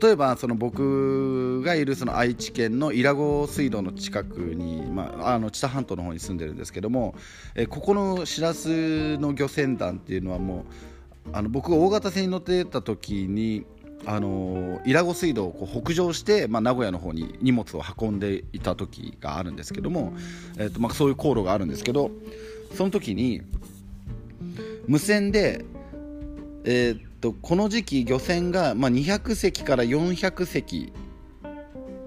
[0.02, 7.14] 例えばその僕がいるその愛知県の伊良湖水道の近くに、まあ、あの知多半島の方に住んでるんですけども
[7.54, 10.66] えここのしらすの漁船団っていうのはも
[11.28, 13.66] うあの僕が大型船に乗ってた時に
[14.06, 20.14] あの伊良湖水道をこう北上して、まあ、名古屋の方に荷物を運んでいた時があるんですけども、
[20.58, 22.10] えーとまあ、そういう航路があるんですけど
[22.74, 23.44] その時に
[24.88, 25.64] 無線で、
[26.66, 30.94] えー、とこの時期漁船が、まあ、200隻から400隻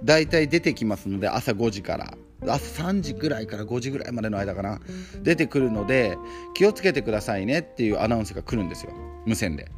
[0.05, 2.15] 大体出てきますので朝5時から。
[2.43, 4.81] 朝3時ぐらいから5時ぐらいまでの間かな。
[5.23, 6.17] 出てくるので
[6.55, 8.93] 気をつけてくださいねっていうアナウンスが来るんですよ。
[9.25, 9.69] 無線で。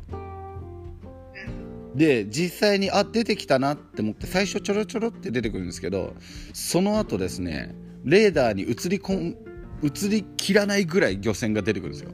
[1.95, 6.15] で実際にあ出てきたなって思って最初ちょろちょろって出てくるんですけど
[6.53, 7.75] その後ですね
[8.05, 9.37] レーダーに映りこん
[9.83, 12.11] 映りきらないぐらい漁船が出てくるんですよ。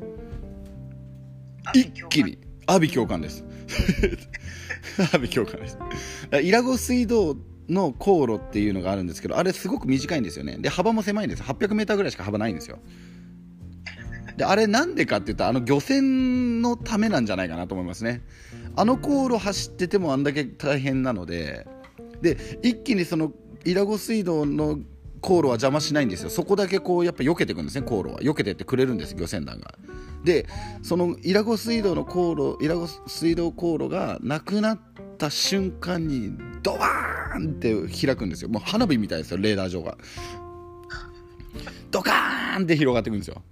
[1.74, 3.44] 一気に阿鼻教官です。
[4.98, 5.78] 阿鼻教官です。
[6.42, 7.36] 伊良湖水道
[7.68, 10.58] の航路っていうのがあるんですけどあれすごく短いんですよね。
[10.58, 11.42] で幅も狭いんです。
[11.42, 12.78] 800m ぐらいしか幅ないんですよ。
[14.36, 18.22] であれなんでかって言ったらあの漁船のためなんじゃないかなと思いますね。
[18.76, 21.66] あの航路走っててもあんだけ大変なので。
[22.20, 23.32] で一気にその
[23.66, 24.78] 伊良湖水道の
[25.24, 26.28] 航路は邪魔しないんですよ。
[26.28, 28.20] そこだけこうやっぱ避けていくんですね航路は。
[28.20, 29.74] 避けてってくれるんです漁船団が。
[30.22, 30.46] で
[30.82, 34.78] その伊良湖水道の航路伊良湖水道航路がなくなっ
[35.16, 38.50] た瞬間にドワーンって開くんですよ。
[38.50, 39.96] もう花火みたいですよレーダー上が。
[41.90, 43.42] ドカーンって広がっていくんですよ。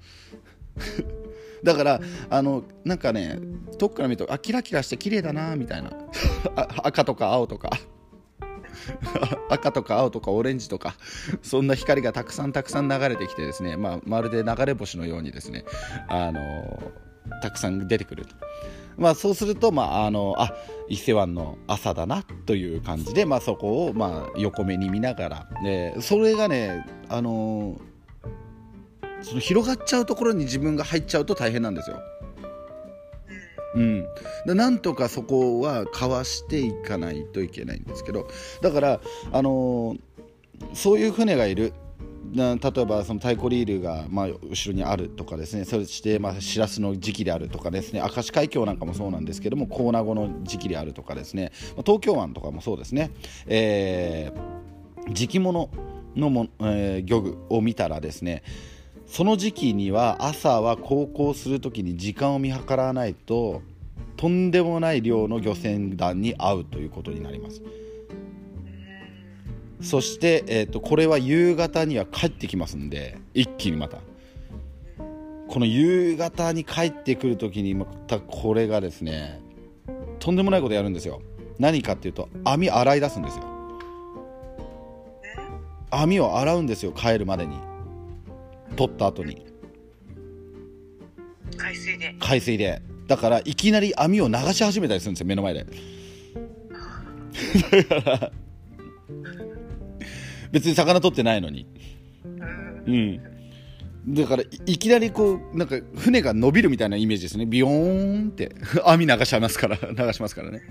[1.64, 3.38] だからあのなんかね
[3.78, 5.90] 遠くから見るとあキラキラして綺麗だなみたいな。
[6.84, 7.70] 赤とか青とか。
[9.50, 10.94] 赤とか青とかオレンジとか
[11.42, 15.64] そんな光がたくさんたくさん流れてきてですね、まあ、まるで流れ星のようにですね
[16.08, 16.92] あの
[17.42, 18.34] たくさん出てくると。
[18.98, 20.54] まあ、そうすると、まあ、あのあ
[20.86, 27.80] 伊勢湾の朝だなという感じで、まあ、そこを、まあ、横目に見ながらでそれがね、あの
[29.22, 32.02] その広がっちゃうところに自分が入っちゃうと大変なんですよ。
[33.74, 34.06] うん、
[34.46, 38.28] なんとかそこはかわしていかないといけないんですけど
[38.60, 39.00] だから、
[39.32, 39.98] あのー、
[40.74, 41.72] そういう船がいる。
[42.34, 42.56] 例え
[42.86, 45.66] ばその太鼓リールがまあ後ろにあるとかですね。
[45.66, 48.00] そしてまあしらすの時期であるとかですね。
[48.00, 51.52] 明石海峡なんかもそうなんですけどもコーナゴの時期であるとかですね。
[51.84, 53.10] 東京湾とかもそうですね、
[53.46, 55.68] えー、時期物
[56.16, 58.42] のも、えー、漁具を見たらですね
[59.12, 63.60] その時期には朝は航行する時に時間を見計らわないと
[64.16, 67.60] とんでもない量の漁船団に会うということになります。
[69.82, 73.98] そして、えーと、これは夕方には帰ってきますんで一気にまた。
[75.46, 79.42] この夕方に帰ってくる時にまたこれがですね
[80.20, 81.20] とんでもないことやるんですよ。
[81.58, 83.44] 何かっていうと網洗い出すんですよ。
[85.90, 87.71] 網を洗うんですよ帰るまでに。
[88.76, 89.46] 取った後に。
[91.56, 92.14] 海水で。
[92.20, 92.82] 海水で。
[93.06, 95.66] だからいきなり網を流し始めたりするんですよ目の前で。
[97.84, 98.32] だから
[100.50, 101.66] 別に魚取ってないのに。
[102.86, 103.22] うん。
[104.08, 107.46] だからいきなりこうなんか船が伸びるみたいなイメージですね。
[107.46, 108.54] ビヨーンって。
[108.84, 110.62] 網流しますから 流しますからね。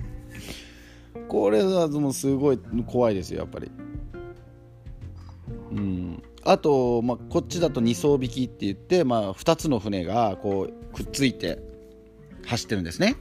[1.27, 3.71] これはもうすごい怖いですよやっぱり。
[5.71, 11.59] うんあと、まあ、こっちだと2艘引きって言って、まあ、2つの船がこうくっついて
[12.45, 13.15] 走ってるんですね。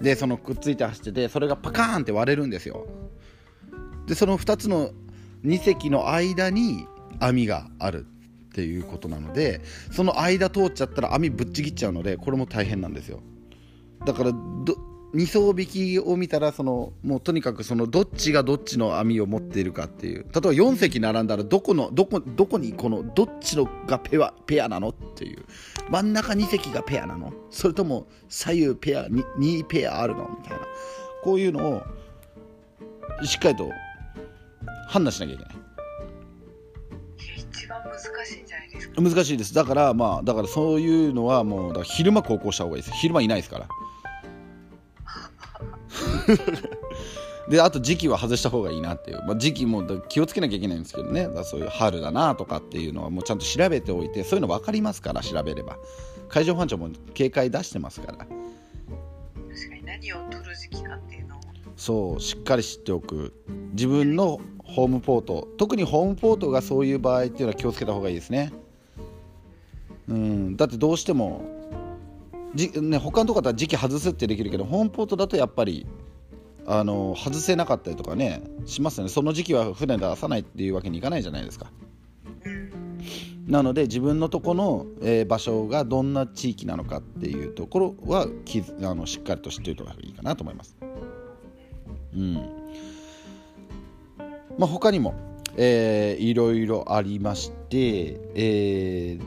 [0.00, 2.86] でそのくっついて走っててそれがパカーンって割れるんですよ。
[4.06, 4.90] でその2つの
[5.44, 6.86] 2隻の間に
[7.20, 9.60] 網があるっていうことなので
[9.92, 13.20] その間通っちゃったら網ぶっちぎっちゃうのでこれも大変なんですよ。
[14.06, 14.32] だから
[15.14, 20.24] 2層引きを見たらそのもうとにかくそのどっちがどっちの網を持っているかっていう。
[20.24, 25.44] 例えば4隻並んだらどこのどこどこにこのどっちのがペアペアなのっていう。
[25.90, 27.32] 真ん中2隻がペアなの。
[27.50, 30.66] それとも左右ペア 2, 2ペアあるのみたいな。
[31.22, 31.82] こういうのを
[33.24, 33.70] しっかりと
[34.88, 35.54] 判断しなきゃいけない。
[37.38, 39.00] 一番難しいんじゃないですか？
[39.00, 39.54] 難しいです。
[39.54, 42.94] だからまあだからそういうのはもうだから昼間航行した方がいいです。
[42.94, 43.68] 昼間いないですから
[47.48, 51.28] であと時期は外した方がいいなっていう、まあ、時期も気をつけなきゃいけないんですけどね。
[51.28, 55.78] だそういう春だなとかっていうのはもうちゃんと調べておいてそういうの分かりますから調べれば。
[56.28, 58.18] 海上保安庁も警戒出してますから。
[58.18, 58.36] 確か
[59.74, 61.40] に何を取る時期かっていうのを。
[61.76, 63.32] そうしっかり知っておく。
[63.72, 65.48] 自分のホームポート。
[65.56, 68.52] 特にホームポートがそういう場合っていうのは気をつけた方がいいですね。
[70.08, 70.56] うん。
[70.56, 71.42] だってどうしても
[72.54, 75.86] じ、ね、他のとこだったら時期外すってできるけどホームポートだとやっぱり
[76.66, 81.70] あの外せなかったりとかねしますよねその時期は船出さないっていうわけにいかないじゃないですか。
[83.46, 90.76] なので自分のとこの、えー、場所がどんな地域なのかっていうところはきあのしっかりと知っておいた方がいいかなと思います。
[92.14, 92.34] うん
[94.58, 95.14] まあ、他にも、
[95.56, 99.22] えー、いろいろありまして、えー、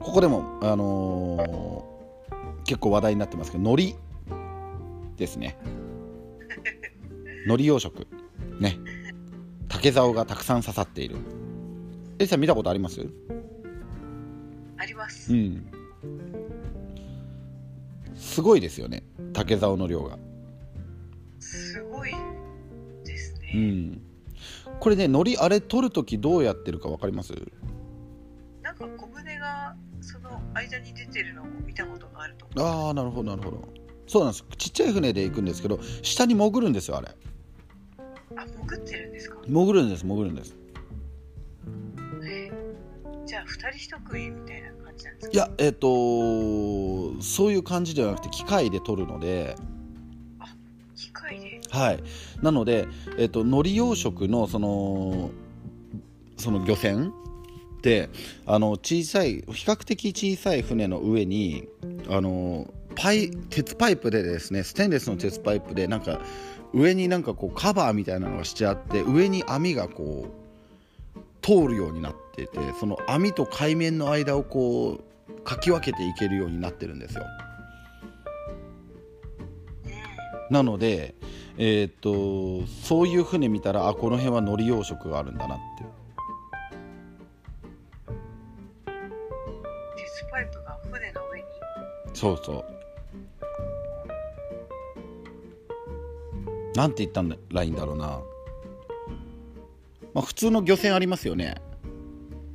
[0.00, 1.95] ここでも、あの
[2.66, 3.98] 結構話題になってますけど海苔
[5.16, 5.56] ですね。
[7.46, 8.06] 海苔養殖。
[8.60, 8.78] ね。
[9.68, 11.16] 竹竿がたくさん刺さっている。
[12.18, 13.06] エリさん見たことあります？
[14.78, 15.32] あります。
[15.32, 15.70] うん。
[18.14, 19.04] すごいですよね。
[19.32, 20.18] 竹竿の量が。
[21.38, 22.12] すごい
[23.04, 23.52] ですね。
[23.54, 24.02] うん。
[24.80, 27.32] これね海苔あれ取る時どうやってるか分かります？
[28.62, 29.76] なんか小舟が
[30.06, 33.68] その間に出てるのを見たことがあるとああなるほどなるほど。
[34.06, 34.44] そうなんです。
[34.56, 37.08] ちっちゃい船で行くんですけど下に潜るんですよあれ。
[38.36, 39.36] あ潜ってるんですか？
[39.46, 40.54] 潜るんです潜るんです。
[42.24, 42.52] え
[43.26, 45.32] じゃあ2人1組みたいな感じなんですか？
[45.32, 49.56] いやえっ、ー、とそういう感じではなくて機械で取るので。
[50.38, 50.46] あ
[50.94, 51.60] 機械で？
[51.70, 52.02] はい。
[52.42, 52.86] なので、
[53.18, 55.30] えーと、海苔養殖のその
[56.36, 57.12] その漁船
[57.86, 58.10] って
[58.46, 61.68] あの小さい比較的小さい船の上に
[62.08, 66.20] あのパイ鉄パイプでですねステンレスの鉄パイプでなんか
[66.72, 70.28] 上になんかこうカバーみたいなのがしてあって上に網がこ
[71.14, 77.24] う通るようになってていてその網と海面の間をこうかき分けていけるようになってるんですよ。
[80.50, 81.14] なので
[81.58, 85.84] えー、っとそういう船見たらあこの辺は海苔養殖があるんだなって
[92.16, 92.64] そうそ
[96.74, 96.78] う。
[96.78, 98.20] なんて言ったらいいんだろうな、
[100.14, 101.56] まあ、普通の漁船ありますよね。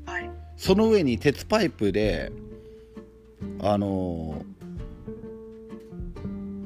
[0.07, 0.29] はい。
[0.57, 2.31] その上に鉄パイプで
[3.61, 4.43] あの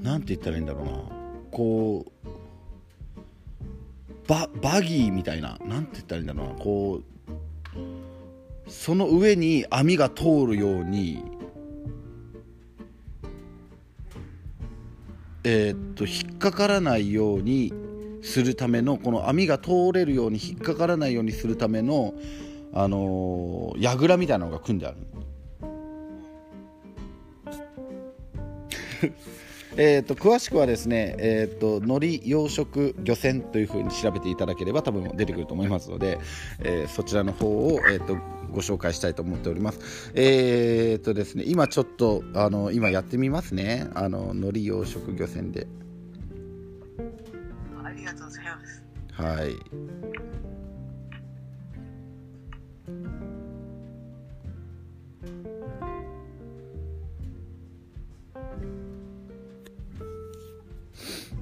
[0.02, 0.92] なんて言ったらいいんだろうな。
[1.52, 2.12] こう
[4.26, 5.58] ババギーみたいな。
[5.66, 6.54] なんて言ったらいいんだろうな。
[6.56, 7.04] こう
[8.72, 11.35] その上に網が通るように
[15.46, 17.72] えーっと引っかからないように
[18.24, 22.16] するためのこの網が通れるように引っかからないようにするための
[22.74, 24.98] あのー、櫓みたいなのが組んである
[29.78, 36.18] えーと詳しくはですね、えーと海苔養殖漁船というふうに調べていただければ多分出てくると思いますので、
[36.60, 38.18] えーそちらの方を、えー、と
[38.52, 40.12] ご紹介したいと思っております。
[40.14, 43.88] えーとですね、今ちょっとあの今やってみますね。
[43.96, 45.68] あの海苔養殖漁船で。
[47.84, 48.84] ありがとうございます。
[49.12, 49.56] はい。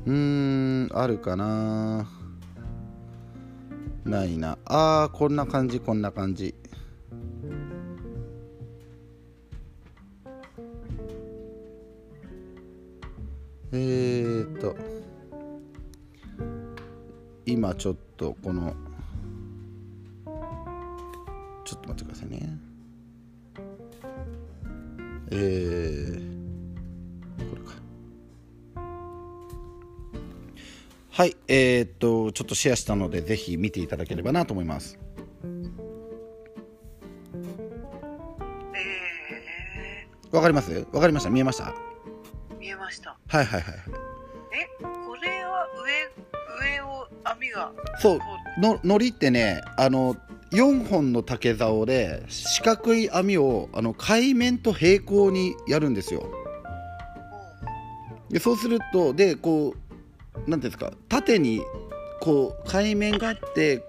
[0.05, 2.09] うーんあるかな。
[4.03, 4.57] ないな。
[4.65, 6.53] あーこんな感じこんな感じ
[13.75, 14.75] えーっと
[17.45, 18.73] 今ちょっとこの
[21.65, 22.57] ちょっと待ってくださいね。
[25.31, 26.19] えー、
[27.49, 27.71] これか。
[31.09, 34.99] はいえー、っとちょっとシェアしたのでぜひ見ていただければなと思います。
[40.31, 40.71] えわかります？
[40.91, 41.29] わかりました？
[41.31, 41.63] 見えました？
[41.63, 41.73] ー、
[42.59, 43.73] 見えましたはいはいはい
[44.51, 45.67] えこれは
[46.61, 48.25] 上上を網がそうこ
[48.61, 50.15] の海苔ってねあの
[50.51, 56.29] 4本の竹竿で四角い網をあの海面と平行にやるんですよ。
[58.29, 59.73] でそうするとでこ
[60.45, 61.59] うなんていうんですか縦に
[62.21, 63.83] こう海面があって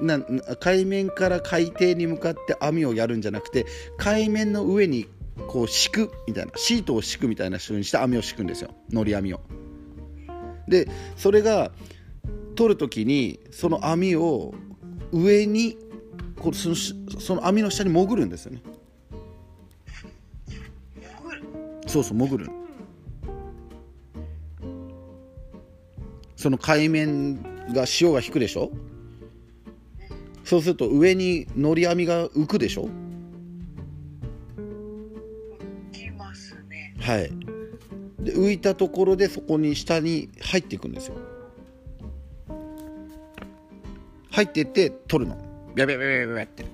[0.00, 0.18] な
[0.60, 3.66] 海面から海底に向かって網をやるんじゃなくて
[3.98, 5.08] 海面の上に
[5.48, 8.70] こう敷くみたいなシートを敷くみたいな風にして網を敷くんですよ。
[8.90, 9.40] のり網を。
[10.68, 11.72] でそれが
[12.54, 14.54] 取る時にその網を
[15.10, 15.76] 上に
[16.38, 18.62] こうそのその網の下に潜るんですよね。
[21.86, 22.50] そうそう潜る
[26.36, 28.70] その海面が潮が引くでしょ？
[30.44, 32.88] そうすると上にのり網が浮くでしょ？
[37.02, 37.32] はい。
[38.20, 41.16] で浮いたところでそこに下に入っていくんですよ。
[44.30, 45.36] 入っていって取るの。
[45.74, 46.64] ビャビャビャビャビャって。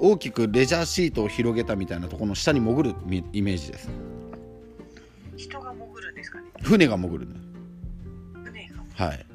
[0.00, 3.88] 大きくレジャーシートを広げたみたいなところの下に潜るみイメージです。
[5.36, 6.50] 人が潜るんですかね。
[6.62, 7.34] 船が潜るの。
[8.44, 9.26] 船がはい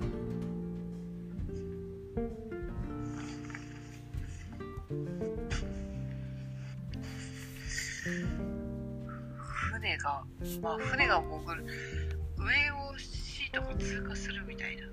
[10.03, 10.23] が
[10.61, 11.63] まあ船が潜る
[12.37, 14.83] 上をシートが通過するみたいな。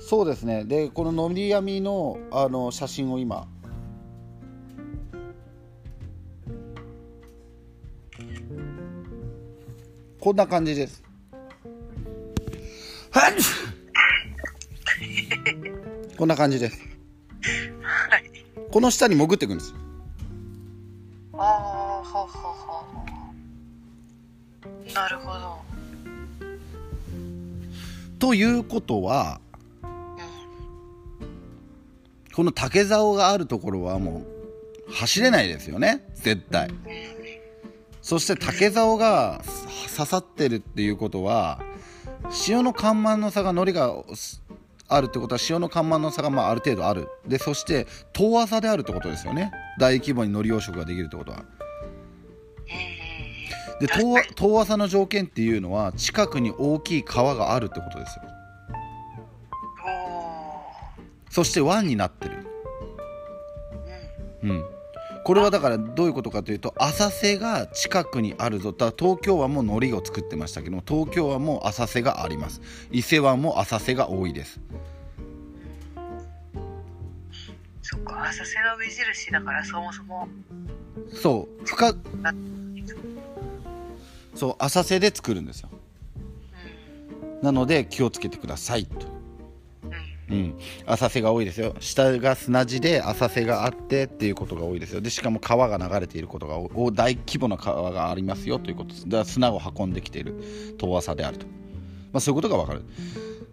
[0.00, 0.64] そうですね。
[0.64, 3.46] でこののり網のあの写真を今。
[10.20, 11.02] こんな感じです。
[13.10, 13.32] は い
[16.18, 16.78] こんな感じです。
[17.82, 18.30] はい。
[18.70, 19.74] この下に潜っていくんです
[21.32, 22.49] ああははは
[24.94, 25.60] なるほど。
[28.18, 29.40] ということは
[29.82, 29.90] うん。
[32.34, 34.24] この竹竿があるところはも
[34.88, 36.04] う走れないですよね。
[36.14, 36.70] 絶対。
[38.02, 39.42] そして竹竿が
[39.96, 41.60] 刺さってるっていうことは
[42.30, 43.94] 潮の干満の差が海苔が
[44.88, 47.08] あるってことは潮の干満の差がまあある程度ある。
[47.26, 49.52] でそして遠浅であるってことですよね。
[49.78, 51.44] 大規模に海苔養殖ができるってことは
[53.80, 58.22] で遠遠浅の条件っていうのは近くに大きい川があるってことですよ。
[61.28, 62.46] おそして湾になってる、
[64.42, 64.50] うん。
[64.50, 64.64] うん、
[65.24, 68.72] これはだからどういうことかというと浅瀬が近くにあるぞ。
[68.72, 72.60] だ東京湾も海苔を作ってましたけども東京湾も浅瀬があります。
[72.90, 74.60] 伊勢湾も浅瀬が多いです。
[77.82, 80.28] そっか浅瀬の目印だからそもそも。
[81.12, 81.66] そう。
[81.66, 82.34] 深な
[84.40, 85.68] そう浅瀬で作るんですよ。
[87.42, 89.10] うなので気をつけてくださいと、ん
[90.30, 90.34] うん。
[90.34, 91.74] うん、浅瀬が多いですよ。
[91.78, 95.02] 下が砂地で浅瀬があってっていうことが多いですよ。
[95.02, 98.58] でしかも川が流れていることがお大規模な川がありますよ。
[98.58, 99.04] ということです。
[99.04, 101.46] だから砂を運んできている遠浅であると、
[102.10, 102.82] まあ、そういうことが分かる。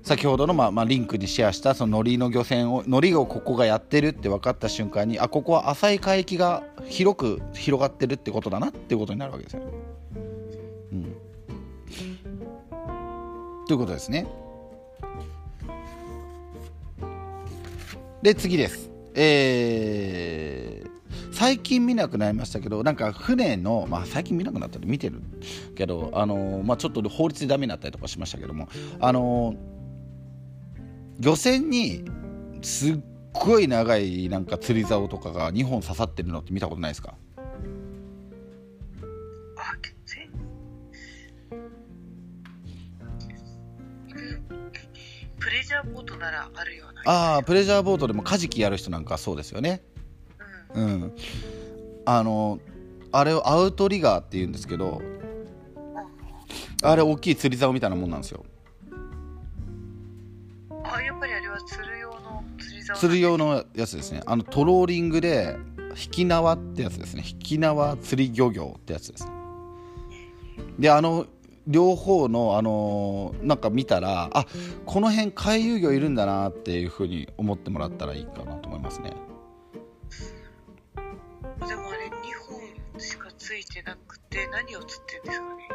[0.03, 9.96] 先ほどの、まあまあ、リンクにシェアしたその海苔の漁船を海苔をここがやってるって分かった瞬間にあここは浅い海域が広く広がってるってことだなっていうことになるわけですよ、う
[13.67, 14.27] ということですね。
[18.21, 18.89] で次です。
[19.15, 20.87] えー
[21.31, 25.21] 最近見なくなりましたけどなんか船の、まあ、最近見なくなったり見てる
[25.75, 28.67] けど、あのまあ、ちょっと法律でダメになったりとかしましたけども、
[28.99, 29.53] あの
[31.19, 32.03] 漁船に
[32.63, 32.99] すっ
[33.33, 37.13] ごい長いなんか釣り竿とかが2本刺さってるのって見たことないですか？
[45.39, 49.81] プレジャーボートならあるようなああプレジャーボートでもカジキやる人なんかはそうですよね。
[50.73, 50.85] うん。
[50.85, 51.15] うん。
[52.05, 52.59] あの
[53.11, 55.01] あれをアウトリガーって言うんですけど
[56.83, 58.45] あれ大きい釣り竿みたいなもんなんですよ。
[60.83, 64.21] あやっぱりあれは釣る用の釣り竿釣る用のやつですね。
[64.25, 65.57] あのトローリングで
[65.89, 67.23] 引き縄ってやつですね。
[67.27, 69.31] 引き縄釣り漁業ってやつですね。
[70.79, 71.25] であの
[71.67, 74.45] 両方のあのなんか見たらあ
[74.85, 79.11] この辺回遊魚いるんだなっていうふうに思ってもらったらいいかなと思いますね。
[81.67, 82.11] でもあれ2
[82.93, 85.67] 本しかついてなくて何を釣ってんですかね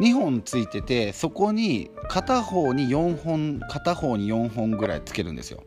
[0.00, 5.64] ？2本ついててそこに片方に4本片方に4本ぐらいつけるんですよ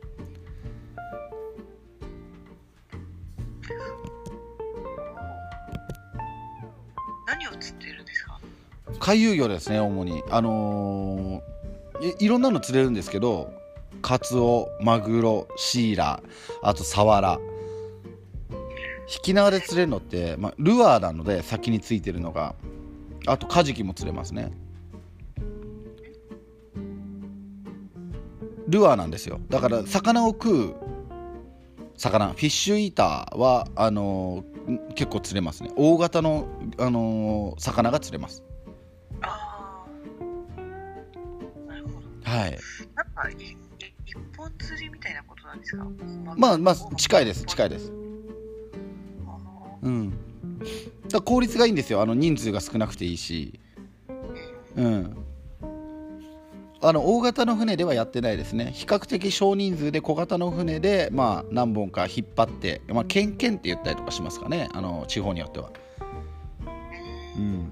[9.06, 10.24] 回遊魚ですね主に。
[10.32, 13.54] あのーいろんなの釣れるんですけど
[14.02, 16.22] カツオマグロシイラ
[16.64, 17.40] あとサワラ。
[19.08, 22.56] 引き縄で釣れるのって、まあ、ルアーなので先についてるのが。
[23.28, 24.52] あとカジキも釣れますね。
[28.68, 29.40] ルアーなんですよ。
[29.50, 30.76] だから魚を食う
[31.96, 35.70] 魚フィッシュイーターはあのー結構釣れますね。
[35.76, 36.48] 大型の、
[36.80, 38.45] あのー魚が釣れます。
[42.36, 42.58] はい。
[42.96, 43.58] なんか一
[44.38, 45.86] 本釣りみたいなことなんですか？
[46.36, 47.92] まあまあ近いです近いです。
[49.28, 49.38] あ
[49.82, 50.14] うん。
[51.10, 52.02] だ効率がいいんですよ。
[52.02, 53.60] あの人数が少なくていいし。
[54.76, 55.18] うん。
[56.82, 58.72] あの大型の船ではやってないですね。
[58.74, 64.70] 比較的少人数で小型の船でまあ何本か引っ張ってまあケンケンって言ったりとかしますかね。
[64.74, 65.72] あの地方によっては。
[67.38, 67.72] うん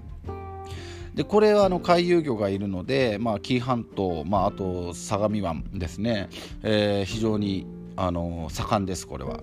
[1.13, 6.27] でこれはあの回遊魚がいるので、まあ、紀伊半島、まあ、あと相模湾ですね、
[6.63, 9.41] えー非常にあの盛んですこれは。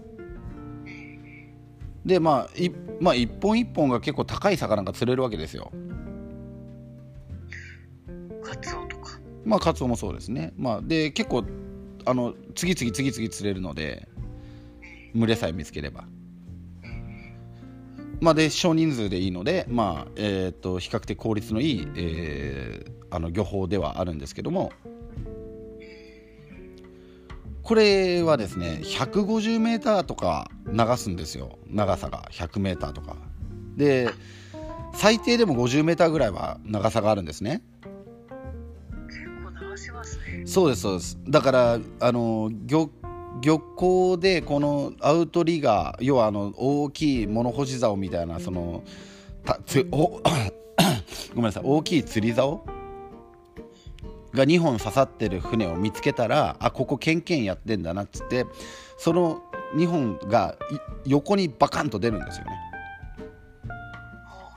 [2.04, 5.70] でまあいまあ一本一本が結構高い魚が釣れるわけですよ。
[8.42, 9.20] カツオとか？
[9.44, 10.52] まあカツオもそうですね。
[10.56, 11.44] まあ、で結構
[12.06, 14.08] あの次々次々釣れるので
[15.14, 16.04] 群れさえ見つければ。
[18.20, 24.72] まあ、で少人数でいいので、まあえー、と比較的効率のいい、えーあの漁法ではあるんですけども
[27.62, 31.58] これはですね 150m とか流すんですよ。
[31.68, 32.22] 長さが。
[32.32, 33.16] 100m とか。
[33.76, 34.10] で
[34.92, 37.62] 最低でも 50m ぐらいは長さがあるんですね。
[39.06, 40.42] 結構流しますね。
[40.46, 41.18] そうですそうです。
[41.28, 42.90] だからあの漁
[43.40, 48.82] 漁港でこのアウトリガー要はあの大きい物干し竿みたいなその
[49.90, 52.64] ごめんなさい大きい釣り竿？
[54.34, 58.46] が2本刺さってる船を見つけたらあここケンケンやってんだなっつって
[58.96, 59.42] その
[59.74, 60.56] 2本が
[61.04, 62.50] 横にバカンと出るんですよね。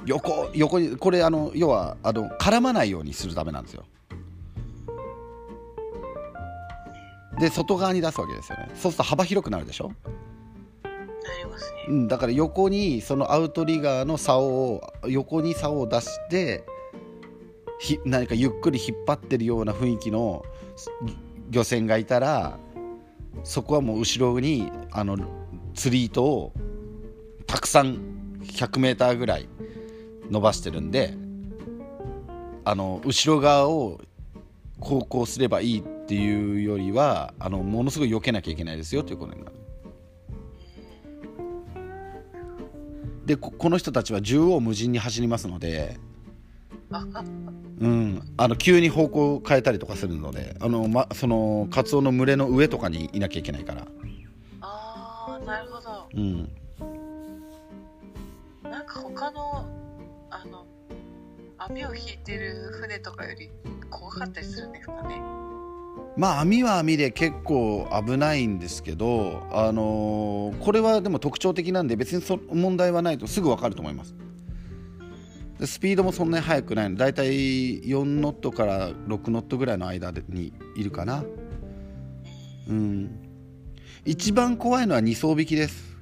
[0.06, 3.86] 横横にこれあの要はあの絡まないようにするためなんですよ。
[7.40, 8.70] で外側に出すわけですよね。
[8.76, 9.92] そうすると幅広くなるでしょ、
[10.84, 11.86] なりますね。
[11.90, 16.64] うん、だから横にそのアウトリガーの竿を横に竿を出して
[17.80, 20.46] ひ何かゆっくり引っ張ってるような雰囲気の
[21.50, 22.58] 漁船がいたら
[23.44, 25.18] そこはもう後ろにあの
[25.74, 26.54] 釣り糸を
[27.48, 29.48] たくさん 100m ぐらい
[30.30, 31.14] 伸ばしてるんで
[32.66, 34.00] あの後ろ側を
[34.84, 39.56] 航行すればいいっていうよりはあのものすごい避けなきゃいけないですよということになる。
[43.26, 45.98] でここの人たちは縦横無尽に走りますので、
[47.80, 53.88] うん、あの急に方向を変えたりとかするのであの、ま、そのカツオの群れの上とかにいなきゃいけないから。
[54.60, 56.50] ああなるほどうん
[58.64, 59.68] なんか他の
[60.30, 60.66] あの
[61.58, 63.50] 網を引いてる船とかより
[64.00, 65.22] 怖かったりするんですかね。
[66.16, 74.16] まあ網は網で結構危ないんですけど、あのーこれはでも特徴的なんで別にそ問題はないとすぐ分かると思います。
[75.60, 81.24] でスピードもそんなに速くないのだいたい4ノットから6ノットぐらいの間でにいるかな。
[82.68, 83.20] うん。
[84.06, 85.96] 一番怖いのは2層引きです。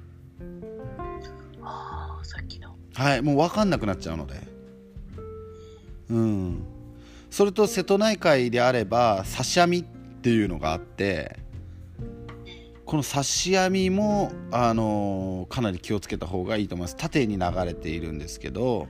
[1.62, 2.74] ああさっきの。
[2.94, 4.34] はいもう分かんなくなっちゃうので。
[6.10, 6.71] うん
[7.32, 9.84] それと瀬戸内海であれば刺し網っ
[10.20, 11.38] ていうのがあって
[12.84, 16.96] この刺し網も、あのーかなり気をつけた方がいいと思います。
[16.96, 18.86] 縦に流れているんですけど、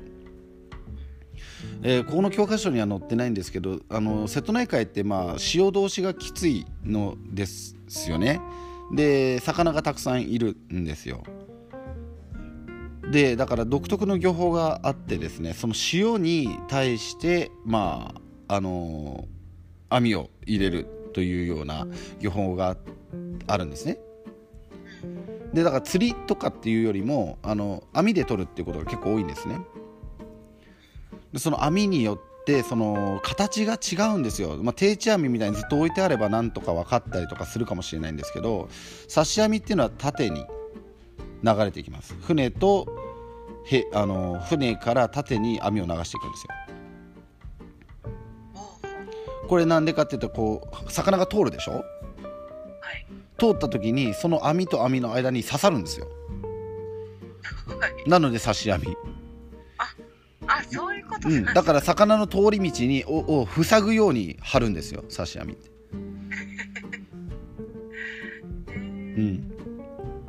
[1.85, 7.77] えーここの教科書には載ってないんですけど、あの瀬戸内海ってまあ潮通しがきついのです
[8.11, 8.41] よね。
[8.93, 11.23] で魚がたくさんいるんですよ。
[13.13, 18.22] でだから独特の漁法があってですねその潮に対してまあ
[18.55, 19.27] あの
[19.89, 21.87] 網を入れるというような
[22.21, 22.77] 漁法が
[23.47, 23.97] あるんですね。
[25.55, 29.59] でだから釣りとかっていうよりもあの網で取るっていうことが結構多いんですね。
[31.33, 38.69] でその網によってその形が違うんですよ、まあ、定置網みたいにずっと置いてあればなんとか分かったりとかするかもしれないんですけど
[39.13, 40.45] 刺し網っていうのは縦に
[41.43, 42.15] 流れていきます。
[42.21, 42.87] 船と
[43.65, 46.62] へあの船から縦に網を流していくんですよ。
[49.53, 51.73] これなんでかっていうとこう魚が通るでしょ？
[51.73, 51.85] はい。
[53.37, 56.09] 通った時にその網と網の間に刺さるんですよ。
[57.79, 58.09] はい。
[58.09, 58.97] なので刺し網、
[60.47, 65.69] あそういうことうん、だから魚の通り道にをを塞ぐように張るんですよ刺し網って、
[68.73, 69.53] うん、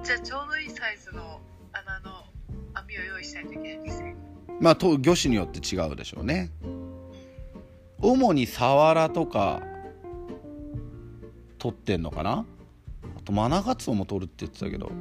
[0.03, 1.39] じゃあちょうどいいサイズの
[1.71, 2.25] 穴の
[2.73, 4.17] 網を用意しないといけないんですね。
[4.59, 6.51] まあと魚種によって違うでしょうね
[8.03, 9.63] 主にサワラとか
[11.57, 12.45] 取ってんのかな？
[13.17, 14.91] あとマナガツオも取るって言ってたけど。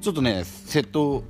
[0.00, 1.22] ちょっとね瀬戸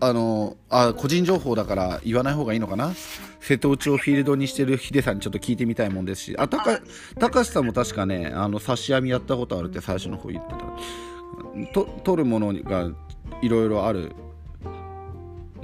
[0.00, 2.92] あのあ個人情報だから言わない方がいいのかな？
[3.40, 6.36] 瀬戸内をフィールドにしてるヒデさんにちょっと聞いてみたいもんですし。
[6.36, 6.80] あたか
[7.18, 10.58] 高橋さんも確かねあの刺し網やったことあるって最初の方言ってた。
[11.72, 12.90] と取るものが
[13.42, 14.12] いろいろある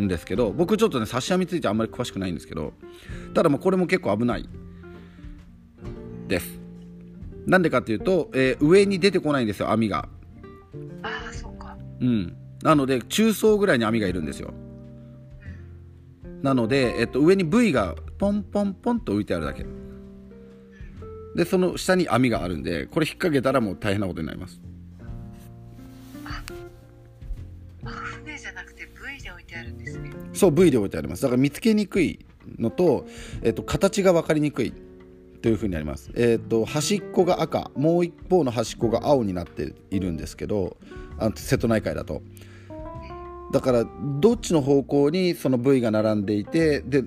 [0.01, 2.73] んですけど僕ちょっとね刺し網についてあんまり詳しくないんですけど
[3.35, 4.49] ただまあこれも結構危ない。
[6.29, 6.59] です。
[7.47, 10.09] なんでかっていうと、えー上に出てこないんですよ網が。
[11.03, 11.77] ああそうか。
[12.01, 12.37] うん。
[12.63, 14.53] なので中層ぐらいに網がいるんですよ。
[16.43, 19.65] なので、えっと、上にブイがポンポンポンと浮いてあるだけ。
[21.37, 24.61] でその下に網があるんでこれ引っ掛けたらもう大変なことになります
[30.37, 31.23] そう V で置いてあります。
[31.23, 32.25] だから見つけにくい
[32.59, 33.07] のと、
[33.43, 34.73] えっと、形が分かりにくい
[35.43, 37.71] というふうになります、えっと、端っこが赤。
[37.77, 40.77] もう一方の端っこが青になっているんですけど
[41.19, 42.23] あの瀬戸内海だと。
[43.53, 43.87] だから
[44.21, 47.05] どっちの方向にその部位が並んでいてで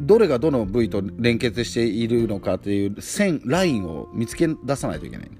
[0.00, 5.30] どれがどの部位と連結しているのかという線ラインを見つけ出さないといけない。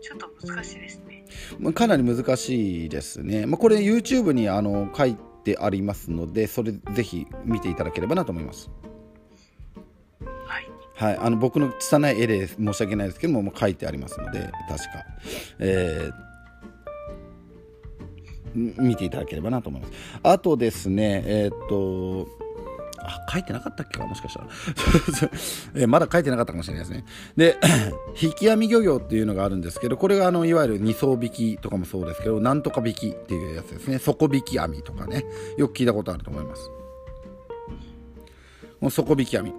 [0.00, 1.05] ちょっと難しいですね。
[1.74, 8.70] かなり難しいですね、まあ、これ YouTube にあの書いてありますのでそれぜひ見ていただければなと思います。
[10.46, 10.68] はい。
[10.94, 15.04] はい、あの僕の拙い絵で申し訳ないですけどももう書いてありますので確か、
[15.58, 16.26] えー
[18.56, 19.92] み見ていただければなと思います。
[20.22, 22.35] あとですねえーっと
[23.06, 24.48] あ書いてなかったっけかもしかしたら、
[25.82, 27.04] えまだ書いてなかったかもしれないですね。
[27.36, 27.56] で
[28.20, 33.98] 引き網漁業っていうのがあるんですけどこれがあのいわゆる二層引きとかもそうですけどなんとか引きっていうやつですね。
[33.98, 35.24] 底引き網とかね。
[35.56, 36.70] よく聞いたことあると思います。
[38.80, 39.52] もう底引き網。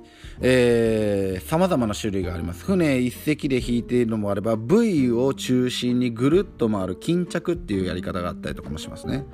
[1.47, 2.63] さまざまな種類があります。
[2.65, 9.25] 船一隻で引いているのもあれば部位を中心にぐるっと回る巾着っていうやり方があったりとかもしますね。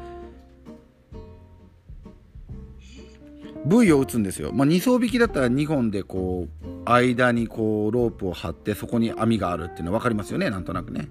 [3.66, 10.49] ブイを打つんですよ、まあ、2層引きだったら2本でこう間にこうロープを張ってそこに網があるっていうの分かりますよね。
[10.49, 11.07] なんとなくね。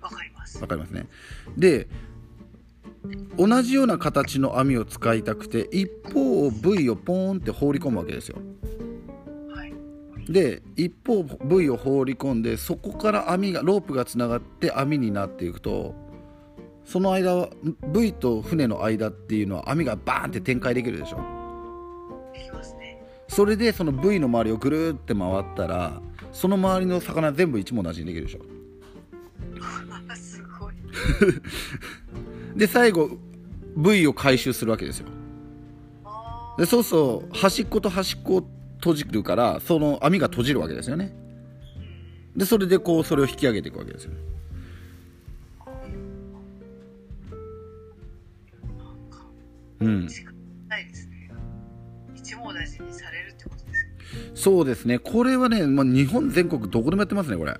[0.00, 0.60] わかります。
[0.60, 1.08] わかりますね。
[1.56, 1.88] で
[3.36, 8.38] 同じような形の網を使いたくて一方を V をポーンって放り込むわけですよ。
[9.52, 9.74] はい。
[10.28, 15.94] で一方 V を放り込んでそこから網がロープがつながって網になっていくと
[16.84, 17.50] その間は
[17.92, 21.35] V と船の間っていうのは網がバーンって展開できるでしょ
[23.28, 26.00] それでその V の周りをぐるーって回ったら
[26.32, 28.40] その周りの魚全部一網打尽にできるでしょ。
[30.14, 30.74] すごい。
[32.56, 33.18] で最後
[33.76, 35.08] V を回収するわけですよ。
[36.04, 38.48] あでそうそう端っこと端っこを
[38.78, 41.14] 閉じるからその網が閉じるわけですよね。
[42.36, 44.12] でそれでこうそれを引き上げていくわけですよ。
[49.80, 50.08] うん。
[52.14, 53.05] 一網打尽にさ
[54.36, 54.98] そうですね。
[54.98, 57.58] これはね、まあ、日本全国どこでもやってますねこれ。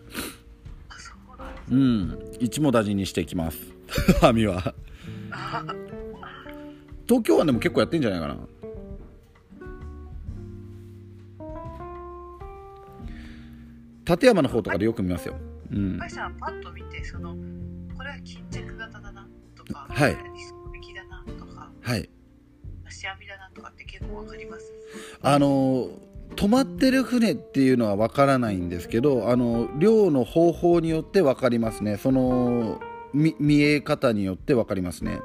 [1.70, 2.18] うなん。
[2.38, 3.58] 一網打尽にしていきます。
[4.22, 4.74] 網は。
[5.32, 5.64] あ
[7.08, 8.36] 東京湾でも結構やってんじゃないかな。
[14.08, 15.34] 立山の方とかでよく見ますよ。
[15.72, 15.98] うん。
[15.98, 17.34] 高橋さんパッと見てその
[17.96, 20.14] これは巾着型だなとかはい。
[20.14, 22.08] これは理想的だなとかはい。
[22.86, 24.72] 足網だなとかって結構わかります？
[25.22, 25.88] あの
[26.36, 31.96] 止まってる船っていうのは分からないんですけどあの漁の方法によって分かりますね。
[31.96, 32.78] その
[33.14, 35.20] 見見え方によって分かりますね。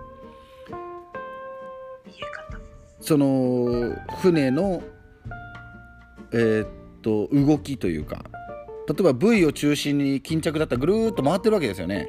[2.05, 2.21] 見え
[2.53, 2.59] 方。
[3.01, 4.81] その船の
[6.31, 6.67] えーっ
[7.01, 8.23] と動きというか
[8.87, 12.07] 例えば V を中心に巾着だったらぐるーっと回ってるわけですよね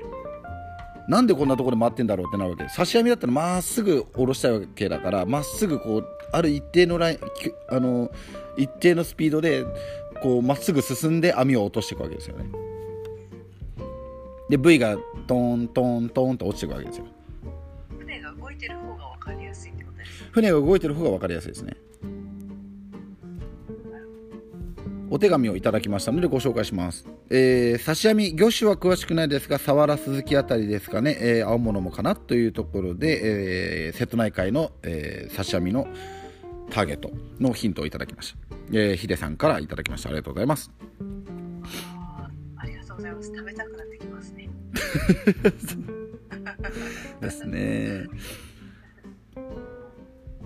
[1.12, 2.64] なんでこんなところで回ってんだろうってなるわけ。
[2.74, 8.10] 刺し網だったらまっすぐ下ろしたいわけだからまっすぐこうある一定のラインきあの
[8.56, 9.66] 一定のスピードで
[10.22, 12.46] こうまっすぐ進んで網を落としていくわけですよね。
[14.48, 14.96] で V が
[15.26, 17.04] トントントンと落ちていくわけですよ。
[17.98, 21.76] 船が動いてる方がわかりやすいってことです船が動いてる方が分かりやすいですね
[25.14, 35.86] お手紙をいただきましたのでご紹介します、えー、刺し網魚種は詳しくないですが佐原鈴木あたりですかね、えー青物もかなというところで、えー瀬戸内海の、えー刺し網の
[36.70, 40.08] ターゲットのヒントをいただきました、えー、ヒデさんからいただきました。
[40.08, 40.70] ありがとうございます。
[42.56, 43.28] ありがとうございます。
[43.28, 44.48] 食べたくなってきますね。
[47.20, 48.06] ですね。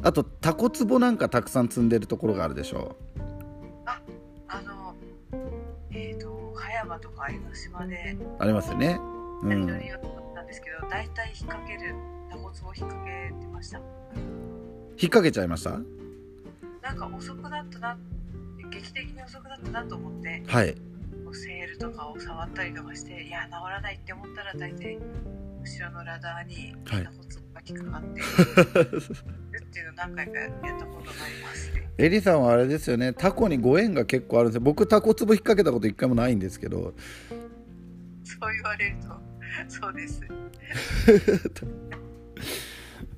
[0.02, 2.96] あとタコツボなんかたくさん積んでるところがあるでしょ
[3.84, 4.15] あのえっ、
[6.99, 8.99] と葉山とか江ノ島でうありますよね。
[9.42, 9.66] う何ん。
[9.66, 11.94] 乗りよったんですけど、大体引っ掛ける
[12.30, 13.78] タコツボ引っ掛けてました。
[13.78, 13.84] 引っ
[15.01, 15.70] 掛けちゃいました？
[16.82, 17.99] なんか遅くなったな
[18.70, 20.42] 劇的に遅くなったなと思って。
[20.47, 20.74] はい
[21.26, 24.96] こうセールとかを触ったりとかしていや治らないって思ったら大体
[25.60, 27.04] 後ろのラダーにはい。
[27.04, 28.24] タコツボが引っかかってる
[29.58, 31.90] っていうのを何回かやったことがありますね。
[31.98, 33.12] エリさんはあれですよね。
[33.12, 34.60] タコにご縁が結構あるんですよ。
[34.60, 36.94] 僕タコツボ引っ掛けたこと一回もないんですけど。
[38.22, 39.08] そう言われると
[39.68, 40.20] そうです。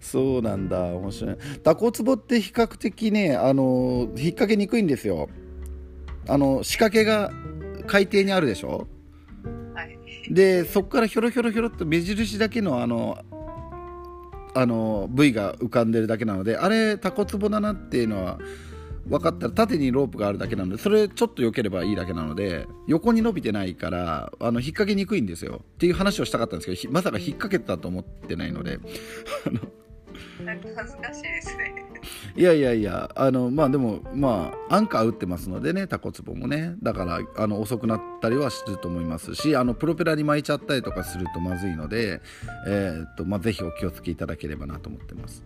[0.01, 0.81] そうなんだ。
[0.85, 1.37] 面白い。
[1.63, 5.29] タコツボって比較的ねあの引っ掛けにくいんですよ。
[6.27, 7.31] あの仕掛けが
[7.89, 8.87] 海底にあるでしょ？
[9.75, 9.99] はい。
[10.33, 13.19] でそこからひょろひょろひょろっと目印だけのあの
[14.55, 18.39] あの部位が浮かんでるだけなのであれタコツボだなっていうのは
[19.07, 25.61] 分かったら縦にロープがあるだけなのでそれちょっと避ければいいだけなので横に伸びてないからあの引っ掛けにくいんですよ。
[25.63, 28.79] っていう話をしたかったんですけどひまさか引っ掛けてたと思ってないので
[30.47, 31.85] 恥ずかしいですね。
[32.37, 36.75] いやいやいやあのまあでもまあアンカー打ってますのでねタコツボもね。
[36.83, 42.21] だからあの遅くなったりはすると思いますしあのプロペラに巻いちゃったりとかするとまずいので、
[42.67, 45.43] えーっとまあ、ぜひお気をつけいただければなと思ってます。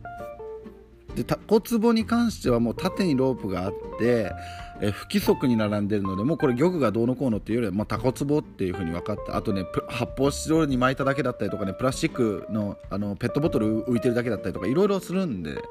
[1.15, 4.33] でタコツボに関してはもう縦にロープがあって、
[4.81, 9.37] え不規則に並んでるのでもうこれ玉がどうのこうのっていうよりは、まあ、タコツボっていうふうに分かった。
[9.37, 15.63] あとね発泡スチロールに巻いただけだったりとかねプラスチックのあのペットボトル浮いてるだけだったりとかいろいろするんで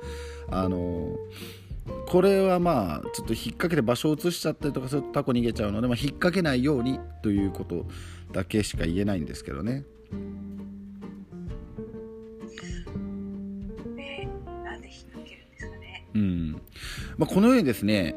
[0.49, 1.15] あの
[2.07, 7.85] これはまあちょっと引っ掛けて場所を移しちゃったりとかするとタコ逃げちゃうので、まあ、引っ掛けないようにということ
[8.31, 9.83] だけしか言えないんですけどね。
[16.14, 16.62] うん。
[17.18, 18.16] まあ、このようにですね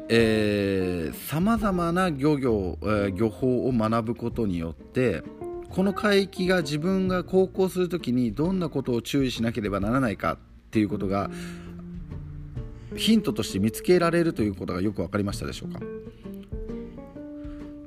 [1.29, 5.23] さまざまな漁業、えー漁法を学ぶことによって
[5.69, 10.37] この海域が自分が航行するときにどんなことを注意しなければならないかっ
[10.71, 11.29] ていうことが
[12.95, 15.79] ヒントとして見つけられるということがよく分かりましたでしょうか？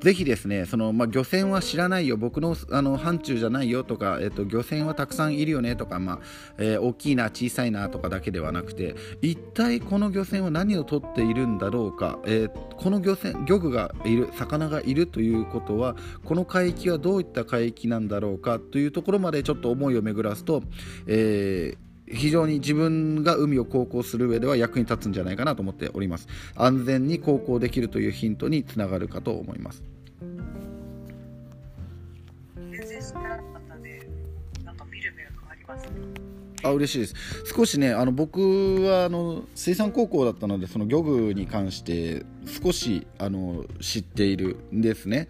[0.01, 6.19] ぜひですねその、まあ、漁船は知らないよ僕のあの範疇じゃないよとか、えっと、漁船はたくさんいるよねとか、まあ
[6.59, 20.63] えー、大きいな小さいなとかだけではなくて一体この漁船は何を取っているんだろうか、えー、この漁船漁具がいる魚がいるということはこの海域はどういった海域なんだろうかというところまでちょっと思いを巡らすと、
[21.07, 26.29] えー非常に自分が海を航行する上では役に立つんじゃないかなと思っております。
[26.55, 29.83] 安全に航行できるというヒントにつながるかと思います。
[36.65, 37.15] あ嬉しいです。
[37.57, 42.25] 少しねあの僕はあの水産高校だったのでその漁具に関して
[42.63, 45.29] 少しあの知っているんですね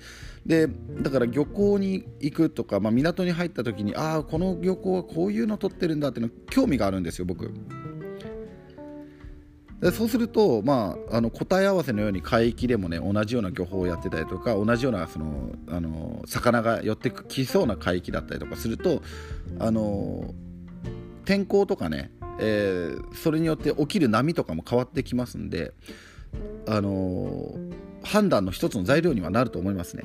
[0.49, 0.67] で
[1.03, 7.53] だから漁港に行くとか、まあ、港に入った時にああこの漁港はこういうの取ってるんだっていうの興味があるんですよ僕
[9.81, 19.03] でそうすると、まあ、あの答え合わせのように海域でもね同じような漁法をやってたりとか同じようなそのあの魚が寄ってきそうな海域だったりとかすると
[19.61, 20.35] あの
[21.27, 25.75] 天候とかね、えー、それによって起きる波とかも変わってきますんで、
[26.67, 27.53] あの
[28.03, 30.05] 判断の一つの材料にはなると思いますね。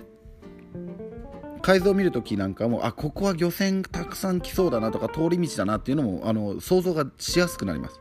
[1.62, 8.00] 改造を見るときなんかもあここは漁船たくさん来そうだなとか通り道だなっていうのもあの想像がしやすくなります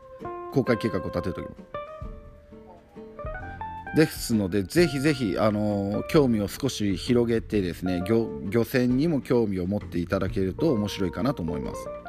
[0.51, 1.55] 公開計画を立てるときも。
[3.95, 12.02] ですのでぜひぜひ、あの興味を少し広げてですね漁漁船にも興味を持っていただけると面白いかなと思います。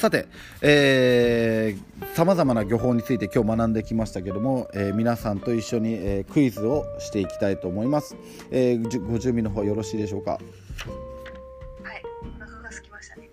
[0.00, 0.28] さて、
[0.62, 1.76] え
[2.14, 8.16] さまざまな漁法について今日学んできましたけども、えー、皆さんと一緒に、えー、クイズをしていきたいと思います、
[8.50, 10.30] えー、ご準備の方よろしいでしょうか？
[10.32, 10.42] はい。
[12.22, 13.28] お腹が空きましたね。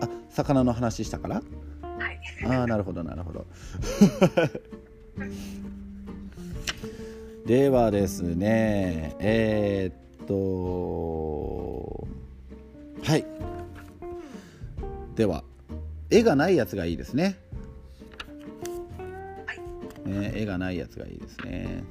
[0.00, 1.34] あ魚の話したから？
[1.36, 1.42] は
[2.12, 2.20] い。
[2.46, 3.44] ああなるほどなるほど。
[7.46, 12.06] ではですねえー、っと
[13.02, 13.24] はい。
[15.16, 15.42] では
[16.10, 17.36] 絵がないやつがいいですね。
[20.04, 21.84] ね絵がないやつがいいですね。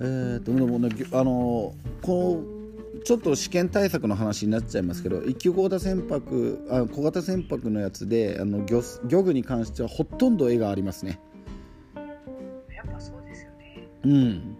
[0.00, 11.20] えーと、でもね、あのこのちょっと試験対策の話になっちゃいますけど一級小型船舶あ小型船舶のやつであの漁漁具に関してはほとんど絵がありますね。
[12.74, 13.88] やっぱそうですよね。
[14.04, 14.56] うん。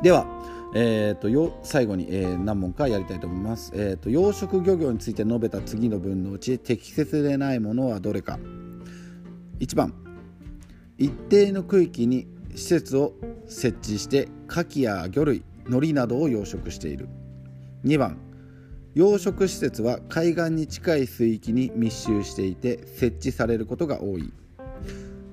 [0.02, 0.37] では
[0.74, 8.38] えーと、よ最後に、えー、何問かやりたいと思います、えーと、養殖漁業について述べた次の文のうち適切でないものはどれか。
[9.60, 9.94] 1番。
[10.98, 13.14] 一定の区域に施設を
[13.46, 17.08] 設置して牡蠣や魚類海苔などを養殖している。
[17.84, 18.18] 2番。
[18.94, 24.32] 養殖施設は海岸に近い水域に密集していて設置されることが多い。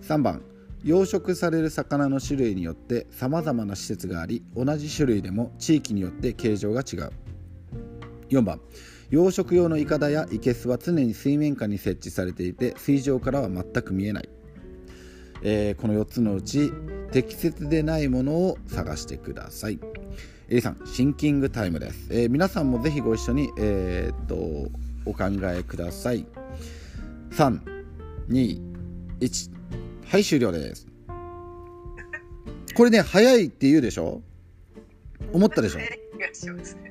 [0.02, 0.42] 3番。
[0.86, 7.10] 養殖される魚の種類によってさまざまな施設があり同じ種類でも地域によって形状が違う。
[8.30, 8.62] 4番。
[9.10, 14.30] 養殖用のいかだやいけすは常に水面下に設置されていて水上からは全く見えない、
[15.42, 16.72] えー、この4つのうち
[17.12, 19.80] 適切でないものを探してください。
[20.50, 24.36] エリさんシンキングタイムです、えー、皆さんもぜひご一緒に、えー、っと
[25.06, 26.28] お考えください。
[27.32, 29.55] 321
[30.08, 30.88] はい終了です。
[32.76, 34.22] これね早いって言うでしょ？
[35.34, 35.80] 思ったでしょ？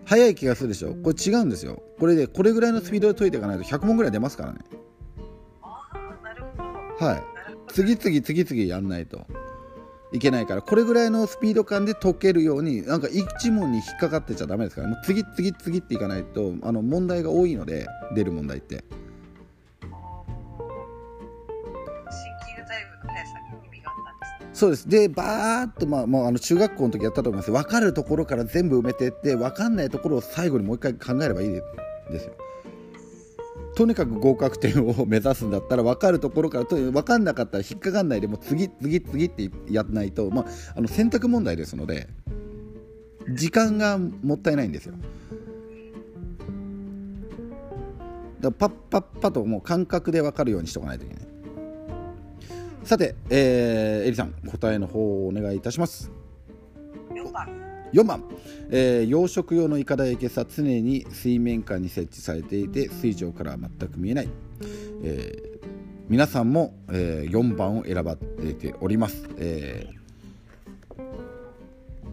[0.04, 0.94] 早い気がするでしょ？
[0.94, 1.82] これ違うんですよ。
[1.98, 4.58] これでこれぐらいのスピードで解いていかないと100問ぐらい出ますからね。
[6.98, 7.22] はい。
[7.68, 9.26] 次々次々やんないと。
[10.12, 10.62] いけないから。
[10.62, 14.88] これぐらいのスピード感で解けるようになんか1問に引っかかってちゃダメですから。
[14.88, 18.84] もう次々次っていかないとあの問題が多いので出る問題って。
[24.54, 24.88] そうです。
[24.88, 27.50] でバーっと、まあ、まあ、あの中学校の時やったと思います。
[27.50, 31.60] 分かるところから全部埋めていって分かんないところを最後にもう一回考えればいいで
[32.20, 32.32] すよ。
[33.74, 40.44] とにかく合格点を目指すんだったら分かるところからと分かんなかったら引っかかんないでもう次次次ってやらないと、まあ、
[40.76, 42.06] あの選択問題ですので
[43.30, 44.94] 時間がもったいないんですよ。
[48.40, 51.33] だパッパッパともう感覚で分かるようにしておかないといけない。
[52.84, 56.10] さて、えー、エリさん答えの方をお願いいたします。
[57.14, 57.48] 4番。
[57.92, 58.24] 4番、
[58.70, 64.28] えー、養殖用のいかだやけさ常に水面下に設置されていて水上からは全く見えない、
[65.04, 65.68] えー、
[66.08, 71.02] 皆さんも、えー、4番を選ばれております、えー、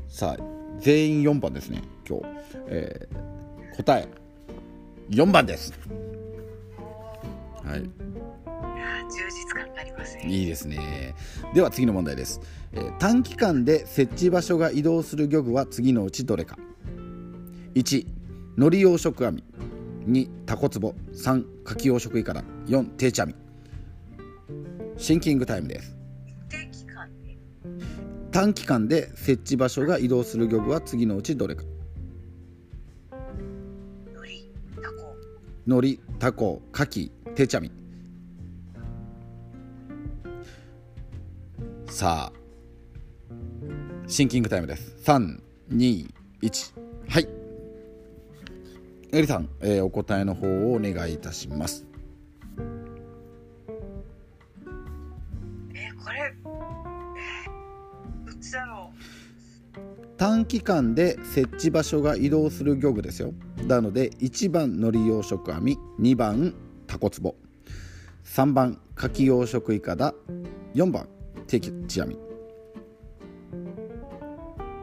[0.08, 0.44] さあ
[0.80, 2.26] 全員4番ですね今日、
[2.68, 4.08] えー、答え
[5.12, 5.74] 4番です。
[7.66, 7.82] はい。
[7.82, 9.61] 充実
[10.26, 11.16] いいですね。
[11.54, 12.42] では次の問題です、
[12.74, 16.58] えー短期間で設置場所が移動する漁具は次のうちどれか。
[17.76, 18.06] 1
[18.58, 19.44] 海苔養殖網。
[20.08, 23.36] 2タコツボ3カキ養殖イカダ4定置網。
[24.98, 25.96] シンキングタイムです。
[28.32, 31.64] 短期間で設置場所が移動する漁具は次のうちどれか。
[34.06, 35.16] 海苔タコ。
[35.68, 37.81] 海苔タコカキ定置網
[41.92, 42.42] さあ
[44.08, 44.96] シンキングタイムです。
[45.04, 46.08] 321
[47.10, 47.28] はい。
[49.12, 51.86] エリさん、えーお答えの方をお願いいたします。
[55.76, 58.90] えー、これえー、どっちだろ
[60.16, 63.34] 短期間で設置場所が移動する漁具ですよ。
[63.68, 66.56] なので1番海苔養殖網2番
[66.88, 67.36] タコツボ。
[68.24, 70.14] 3番カキ養殖イカダ
[70.74, 71.10] 4番
[71.60, 72.18] 定置網。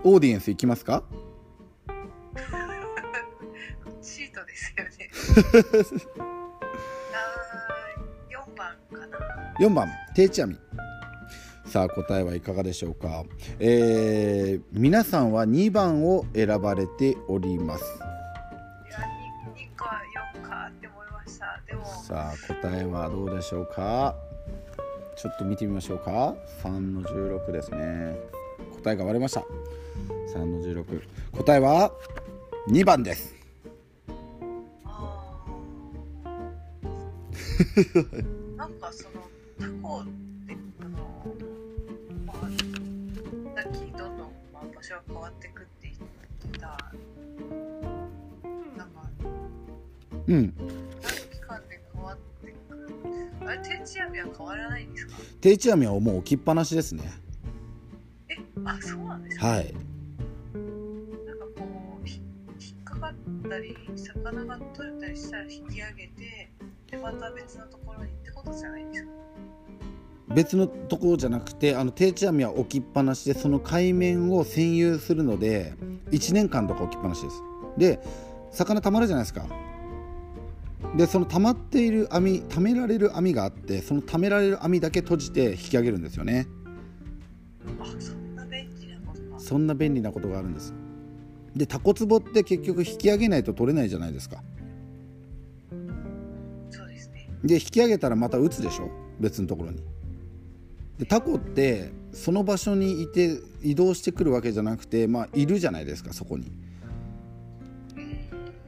[0.05, 1.03] オーディエンスいきますか？
[1.89, 1.93] う
[4.05, 5.11] シートですよね。
[7.15, 9.19] あー4番かな。
[9.61, 10.59] 4番定置網。
[11.67, 13.25] さあ答えはいかがでしょうか、
[13.59, 17.85] えー皆さんは2番を選ばれております。
[17.85, 17.89] い
[18.91, 18.99] や
[19.55, 20.01] 2, 2か
[20.43, 21.61] 4かって思いました。
[21.67, 24.15] でもさあ答えはどうでしょうか？
[25.19, 26.37] ちょっと見てみましょうか。
[26.63, 28.17] 3の16ですね。
[28.77, 29.45] 答えが割れました。
[30.33, 31.03] 3の16
[31.33, 31.93] 答えは
[32.69, 33.35] 2番です。
[38.57, 39.23] なんかその
[39.59, 40.07] タコっ
[40.47, 41.35] てあの
[42.25, 42.37] まあ
[43.61, 46.67] さっきどんどん、まあ、場所が変わってくって言ってた
[48.77, 49.03] なんか
[50.29, 50.68] うん
[53.59, 55.13] れ定置網は変わらないんですか？
[55.41, 57.11] 定置網はもう置きっぱなしですね。
[58.29, 59.73] えあそうなんですか、はい。
[59.75, 62.21] なんかこうひ
[62.61, 66.51] 引っかかったり魚が取れたりしたら引き上げて
[66.91, 69.11] でまた別のところにってことじゃないですか？
[70.35, 75.73] 別のところじゃなくてあの定置網は置きっぱなしでその海面を占有するので
[76.11, 77.43] 1年間とか置きっぱなしです。
[77.79, 78.01] で
[78.51, 79.47] 魚たまるじゃないですか
[80.97, 86.49] でその溜まっている網溜められる網があってその溜められる網だけ閉じて引き上げるんですよね。
[87.79, 90.75] あそんな便利なことがそんな便利なことがあるんです。
[91.55, 94.43] でタコツボって結局引き上げないと取れないじゃないですか。
[96.71, 97.29] そうですね。
[97.45, 98.91] で引き上げたらまた打つでしょ？
[99.21, 99.83] 別のところに。
[100.99, 106.51] でタコってその場所にいて移動してくるわけじゃなくてまあいるじゃないですかそこに。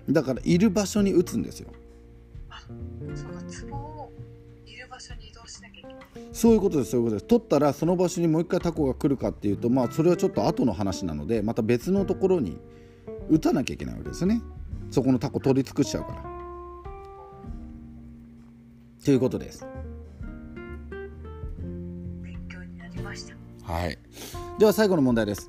[0.09, 1.73] だからいる場所に打つんですよ
[3.17, 3.41] そうか
[3.71, 4.13] 壺を
[4.67, 5.95] いる場所に移動しなきゃいけない。
[6.33, 7.27] そういうことですそういうことです。
[7.27, 12.59] 取ったらその場所にもう一回タコが来るかっていうとまあそれはちょっと後の話なのでまた別のところに
[13.29, 14.43] 打たなきゃいけないわけですよね。
[14.91, 16.25] そこのタコ取り尽くしちゃうから。
[19.05, 19.67] ということです。
[22.23, 23.35] 勉強になりました。
[23.73, 23.99] はい、
[24.59, 25.49] では最後の問題です。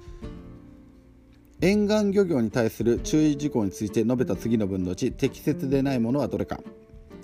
[1.60, 6.60] 沿岸漁業に対する注意事項について述べた次の文のうち適切でないものはどれか、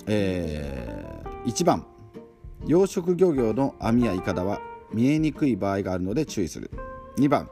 [0.07, 1.07] えー
[1.47, 1.85] 1番。
[2.65, 4.59] 養殖漁業の網やイカダは
[4.91, 6.69] 見えにくい場合があるので注意する。
[7.17, 7.49] 2番。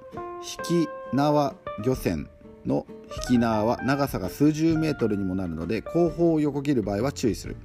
[0.68, 2.28] 引き縄漁船
[2.66, 2.86] の
[3.30, 7.56] 引き縄は長さが数十メートルにもなるので後方を横切る場合は注意する。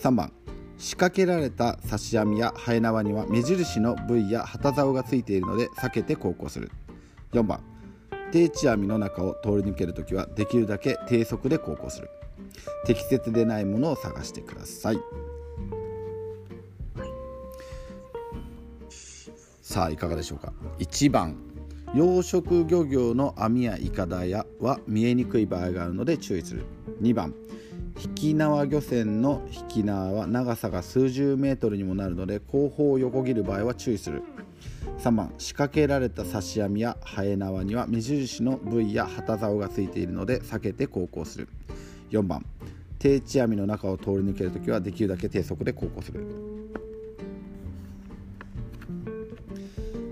[0.00, 0.32] 3番。
[0.78, 6.70] 仕掛けられた刺し網やハエ縄には目印の部位や旗竿がついているので避けて航行する。
[7.32, 7.60] 4番。
[8.32, 12.08] 定置網の中を通り抜けるときはできるだけ低速で航行する。
[12.86, 14.98] 適切でないものを探してください。
[19.62, 20.52] さあいかがでしょうか。
[20.78, 21.36] 1番
[21.94, 26.64] 養殖漁業の網やイカダやは見えにくい場合があるので注意する。
[27.00, 27.34] 2番
[28.02, 34.22] 引き縄漁船の引き縄は長さが数十メートルにもなるので後方を横切る場合は注意する。
[34.98, 41.48] 3番仕掛けられた刺し網やハエ縄には目印の部位や旗竿がついているので避けて航行する。
[42.10, 42.44] 4番。
[42.98, 46.24] 定置網の中を通り抜けるときはできるだけ低速で航行する。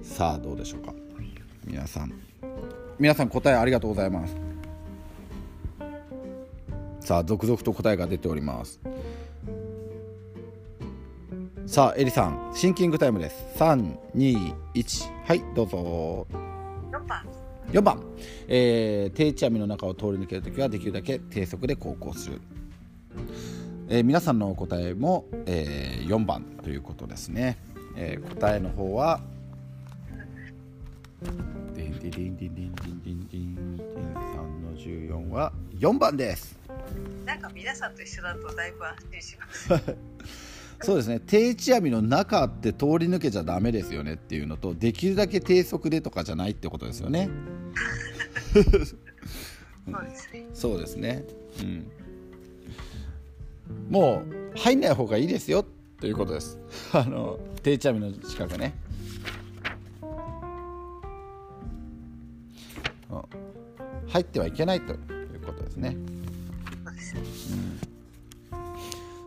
[0.03, 0.95] さあどうでしょうか。
[1.65, 2.13] 皆さん。
[2.99, 4.37] 皆さん答えありがとうございます。
[7.01, 8.81] さあ続々と答えが出ております。
[11.67, 13.45] さあエリさんシンキングタイムです。
[13.59, 14.55] 321
[15.25, 16.27] はいどうぞ。
[17.73, 18.03] 4番、
[18.49, 22.41] えー定置網の中を通り抜けるときはできるだけ低速で航行する
[23.89, 27.59] えー皆さんのお答えも、え4番ということですね、
[27.97, 29.21] えー答えの方は
[31.75, 36.59] ディンディディンディンディンディンディンディンディン3の14は4番です
[37.25, 39.69] なんか皆さんと一緒だとだいぶ安心します。
[40.81, 41.21] そうですね。
[41.21, 47.29] 定置網の中って通り抜けちゃダメですよねっていうのとできるだけ低速でとかじゃないってことですよね。
[50.55, 51.25] そうですね。
[53.91, 54.23] も
[54.55, 55.65] う入んない方がいいですよ
[56.01, 56.59] ということです。
[56.93, 58.75] あの定置網の近くね。
[63.11, 63.23] うん
[64.09, 64.99] 入ってはいけないという
[65.45, 65.97] ことですね。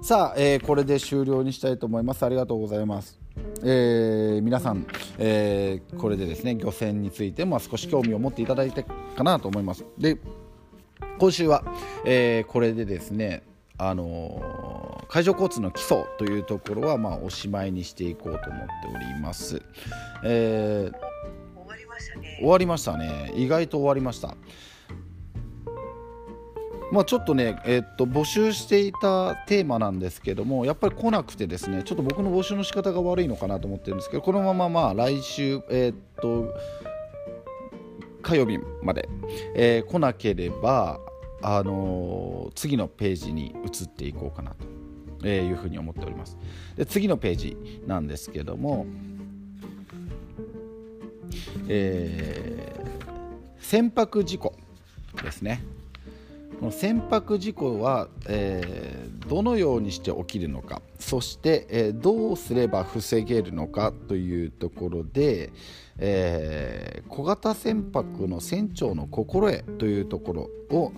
[0.01, 2.23] さあ、えーこれで終了にしたいと思います。
[2.25, 3.19] ありがとうございます。
[3.63, 4.85] えー皆さん、
[5.19, 8.83] えーこれでですね漁船についても少し興味を持っていただいて
[9.15, 9.85] かなと思います。
[9.99, 10.17] で
[11.19, 11.63] 今週は、
[12.03, 13.43] えーこれでですね
[13.77, 19.61] あのー海上交通の基礎というところは、まあ、おしまいにしていこうと思っております、
[20.23, 20.97] えー
[21.59, 22.37] 終わりましたね。
[22.39, 22.47] 終。
[22.47, 23.33] わりましたね。
[23.35, 24.35] 意外と終わりました
[26.91, 36.53] まあちょっとね、えっと募集していたテーマなんですけどもやっぱり来なくてですねちょっと僕の募集の仕方が悪いのかなと思ってるんですけどこのまままあ来週えっと
[38.21, 39.07] 火曜日まで、
[39.55, 40.99] えー来なければ
[41.41, 44.57] あのー次のページに移っていこうかなと、
[45.23, 46.37] えーいうふうに思っております。
[46.75, 47.57] で次のページ
[47.87, 48.85] なんですけども
[51.69, 52.91] えー
[53.59, 54.53] 船舶事故
[55.23, 55.63] ですね。
[56.61, 65.51] この船舶事故は、えーどのようにして起きるのかそして、えーどうすれば防げるのかというところで、
[65.97, 70.33] えー小型船舶の船長の心得というとこ
[70.69, 70.91] ろを、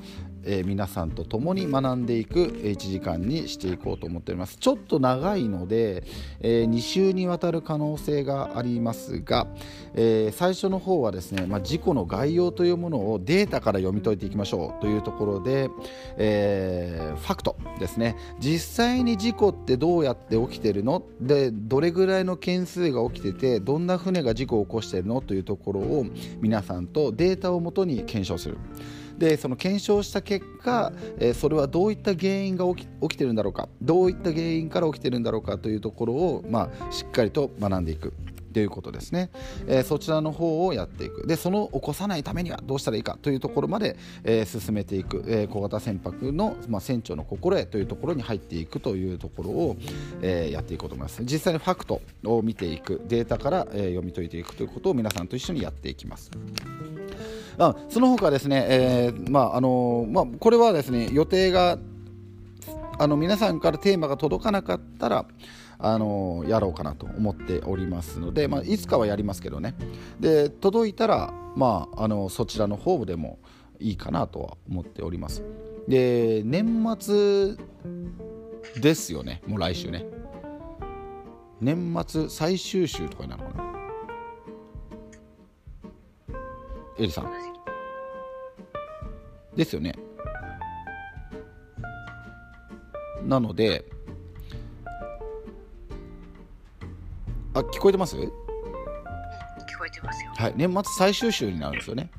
[0.44, 4.58] えー皆さんと共に学んでいく1時間にしていこうと思っております。
[4.58, 6.04] ちょっと長いので、
[6.40, 9.48] え2週にわたる可能性がありますが、
[9.94, 15.70] えー最初の方はですね、まあ、事故の概要というものをデータから読み解いていきましょうというところで、
[16.18, 18.16] えーファクトですね。
[18.40, 21.04] 実際に事故ってどうやって起きてるの？
[21.22, 25.22] でどれぐらいの件数が起きててどんな船が事故を起こしてるの？
[25.22, 26.06] というところを
[26.42, 28.58] 皆さんとデータをもとに検証する。
[29.18, 33.68] でその検証した結果、えーそれはどういった原因が起き起きてるんだろうか。
[33.82, 38.14] どういった原因から起きてるんだろうかというところを、まあ、しっかりと学んでいく。
[38.54, 39.30] ということですね、
[39.68, 41.28] えーそちらの方をやっていく。
[41.28, 49.78] でその起こさないためにはどうしたらいいかというところまで、えー進めていく、えー小型船舶の、まあ、船長の心得というところに入っていくというところを、
[50.22, 51.24] えーやっていこうと思います。
[51.24, 53.02] 実際にファクトを見ていく。
[53.08, 56.32] データから、えー読み解いていくということを皆さんと一緒にやっていきます。
[57.58, 61.78] あその他ですね、えーまああのまあ、これはですね予定が
[62.98, 65.26] あの皆さんからテーマが届かなかったら
[65.84, 69.76] あのやろうかなと思っておりますので、まあ、いつかはやりますけどね。
[70.18, 73.38] で届いたら、まあ、あのそちらの方でも
[73.80, 75.44] いいかなとは思っております。
[75.90, 77.58] で年末
[78.82, 79.42] ですよね。
[79.46, 80.06] もう来週ね。
[81.60, 83.64] 年末最終週とかになるのかな。
[86.98, 87.32] エリさん。
[89.54, 89.96] ですよね。
[93.26, 93.93] なので
[97.54, 98.16] あ聞こえてます？
[98.18, 100.32] 聞こえてますよ。
[100.36, 102.10] はい年末最終週になるんですよね。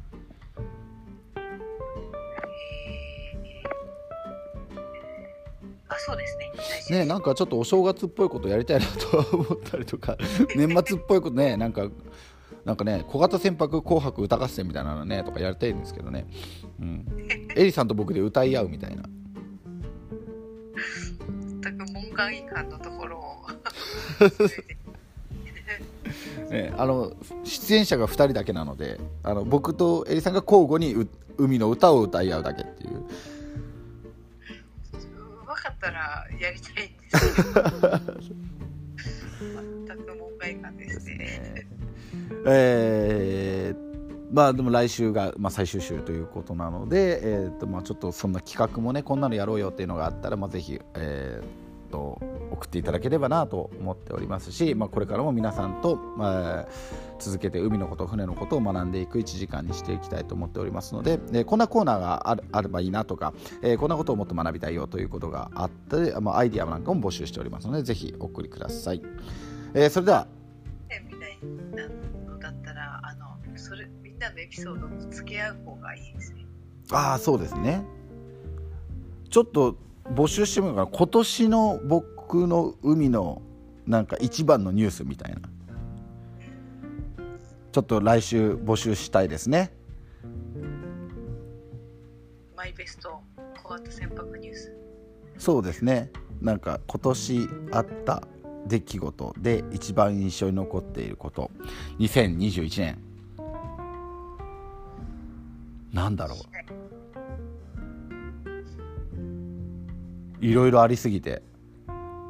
[5.88, 6.98] あ、そうですね。
[7.00, 10.16] ねなんかちょっとお正月っぽいことやりたいなとは思ったりとか
[10.56, 11.88] 年末っぽいことねなんか
[12.64, 16.26] なんかね小型船舶紅白歌合戦みたいなのねとかやりたいんですけどね、
[16.80, 17.06] うん、
[17.56, 19.02] エリさんと僕で歌い合うみたいな。
[21.62, 23.46] 全く門外観のところを。
[26.54, 27.12] ね、あの
[27.42, 33.02] 出演者が2人だけなのであの僕とエリさんが交互にう海の歌を歌い合うだけっていう分
[35.46, 37.70] かったらやりたいんですけど。
[39.86, 41.66] 全く門外観ですね。
[42.46, 43.84] えー
[44.32, 51.63] まあでも来週が、まあ、最終週ということなので、えーとまあ、ちょっとそんな企画もねこんなのやろうよっていうのがあったら、まあ、ぜひ、えー
[51.94, 52.18] と
[52.50, 56.68] 送っていただければなと思っておりますし、まあ、これからも皆さんと、まあ、
[57.20, 69.02] 続けて海のこと船のことを学んでいく1時間にしていきたいと思っておりますので、えーこんなコーナーがあるあればいいなとか、えーこんなことをもっと学びたいよということがあって、まあ、アイディアなんかも募集しておりますのでぜひお送りください。
[69.74, 70.26] えーそれでは
[70.88, 71.38] ねみたい
[71.76, 71.88] な
[72.32, 76.44] のだったら、あの、それ、みんなのエピソードを付け合う方がいいですね。
[76.90, 77.82] ああそうですね
[79.30, 79.76] ちょっと
[80.12, 83.42] 募集してもいいかな今年の僕の海の
[83.86, 85.40] なんか一番のニュースみたいな。
[87.72, 89.72] ちょっと来週募集したいですね。
[92.56, 93.20] マイベスト
[93.62, 94.72] 小型船舶ニュース。
[95.38, 96.10] そうですね。
[96.40, 98.22] なんか今年あった
[98.66, 101.50] 出来事で一番印象に残っていること。
[101.98, 102.98] 2021年。
[105.92, 106.38] なんだろう
[110.44, 111.42] いろいろありすぎて、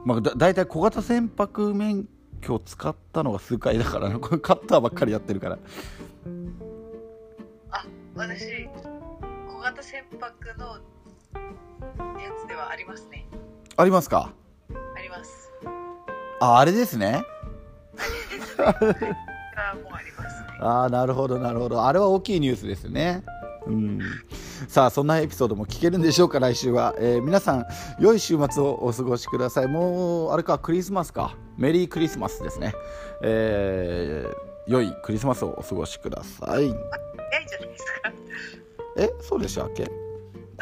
[0.05, 2.09] まあ、だ大体小型船舶免
[2.41, 4.21] 許を使ったのが数回だからな。
[4.21, 5.59] これカッターばっかりやってるから。
[7.73, 7.85] あ
[8.15, 8.69] 私
[9.49, 10.75] 小型船舶の
[12.21, 13.27] やつではありますね。
[13.77, 14.33] ありますか？
[14.97, 15.51] あります。
[16.41, 17.25] ああれですね。
[18.59, 19.17] ありますね
[19.57, 20.47] あもうありますね。
[20.61, 21.85] ああなるほどなるほど。
[21.85, 23.25] あれは大きいニュースですね
[23.67, 24.01] うん。
[24.69, 27.67] さあそんなエピソードも聞けるんでしょうか来週は、えー皆さん
[27.99, 29.69] 良い週末をお過ごしください。
[29.69, 31.37] もうあれかクリスマスか。
[31.57, 32.75] メリークリスマスですね。
[33.23, 36.75] えー良いクリスマスをお過ごしください。
[38.97, 39.91] えそうでしたっけ？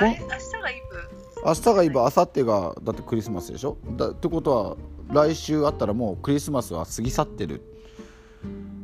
[0.01, 0.19] 明日
[0.61, 1.47] がイブ。
[1.47, 3.77] 明日がイブ明後日がだってクリスマスでしょ？
[3.97, 4.77] だってことは
[5.12, 7.62] 来週あったらもうクリスマスは過ぎ去ってる。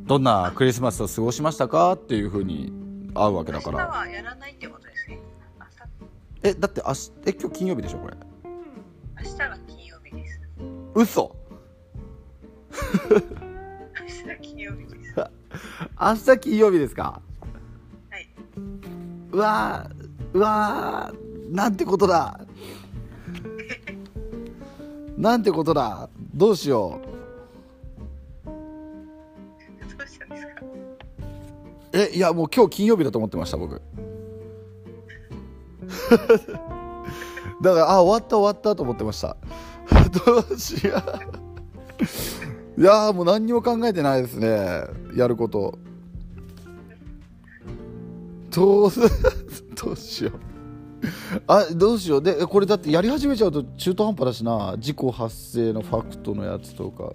[0.05, 1.93] どんなクリスマスを過ごしましたか？
[1.95, 2.73] っていうふうに
[3.19, 5.19] 会うわけだか明日らはやらないってことですね。
[6.43, 8.17] 明えだって明日え今日金曜日でしょこれ。
[9.23, 10.41] 日明日が金曜日です。
[10.95, 11.37] 嘘。
[13.11, 13.17] 明
[14.07, 15.15] 日が金曜日です。
[16.01, 17.21] 明日金曜日ですか？
[18.11, 18.29] はい。
[19.33, 19.95] うわー
[20.35, 22.41] うわーなんてことだ。
[25.17, 26.09] なんてことだ。
[26.35, 27.09] どうしよう
[31.99, 33.83] えいやもう今日金曜日だと思ってました僕。
[37.61, 39.37] だからあ終わった終わったと思ってました。
[40.25, 41.03] どうしよ
[42.77, 42.81] う。
[42.81, 44.85] いやーもう何にも考えてないですね。
[45.17, 45.77] やること。
[48.55, 48.91] どう
[49.75, 50.33] どうしよう。
[51.47, 52.23] あどうしよう。
[52.23, 54.77] でえこれだってやり始めちゃうと中途半端だしな。
[54.79, 57.13] 事故発生のファクトのやつとか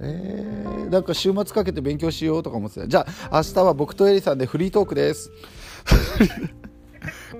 [0.00, 5.30] えー、なんか週末かけて勉強しようとか思ってたじゃあ明日は僕とエリさんでフリートークです。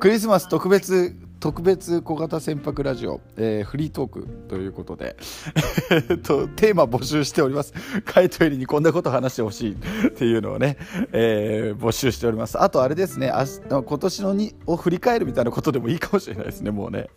[0.01, 5.17] クリスマス特別特別小型船舶ラジオ、えーフリートークということで。
[5.91, 7.73] え っとテーマ募集しております。
[8.05, 9.77] カイトエリにこんなこと話してほしい
[10.09, 10.77] っていうのをね、
[11.13, 12.61] えー募集しております。
[12.61, 13.33] あとあれですね。
[13.33, 17.09] 明日今年のにを振り返るみたいなことでもいいかもしれないですねもうね。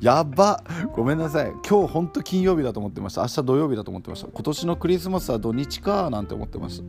[0.00, 0.62] やば。
[0.92, 1.52] ごめんなさい。
[1.68, 3.22] 今日本当金曜日だと思ってました。
[3.22, 4.28] 明日土曜日だと思ってました。
[4.28, 6.84] 今年のクリスマスは土日かなんて思ってました。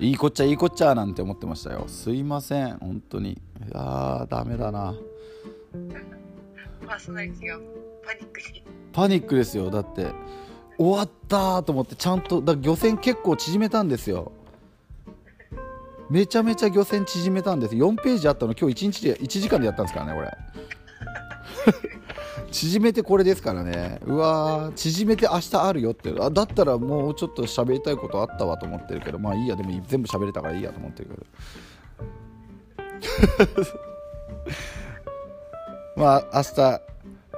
[0.00, 1.84] いいこっちゃいいこっちゃなんて思ってましたよ。
[1.86, 2.76] すいません。
[2.78, 3.32] 本当に。
[3.32, 3.36] い
[3.72, 4.94] やーダメだな。
[6.86, 7.58] パーソナリティが
[8.04, 8.62] パニックに。
[8.92, 9.70] パニックですよ。
[9.70, 10.08] だって
[10.76, 14.32] 終わったーと思ってちゃんとだ漁船結構縮めたんですよ。
[16.10, 17.74] めちゃめちゃ漁船縮めたんです。
[17.74, 20.30] 4ページあったの今日1日で1時間でやったんですからねこれ
[22.50, 24.00] 縮めてこれですからね。
[24.06, 26.14] うわ縮めて明日あるよって。
[26.18, 31.26] あだったらもうちょっと喋りたいことあったわと思ってるけどまあいいやでも全部喋れたからいいやと思ってるけど。
[35.96, 36.85] まあ明日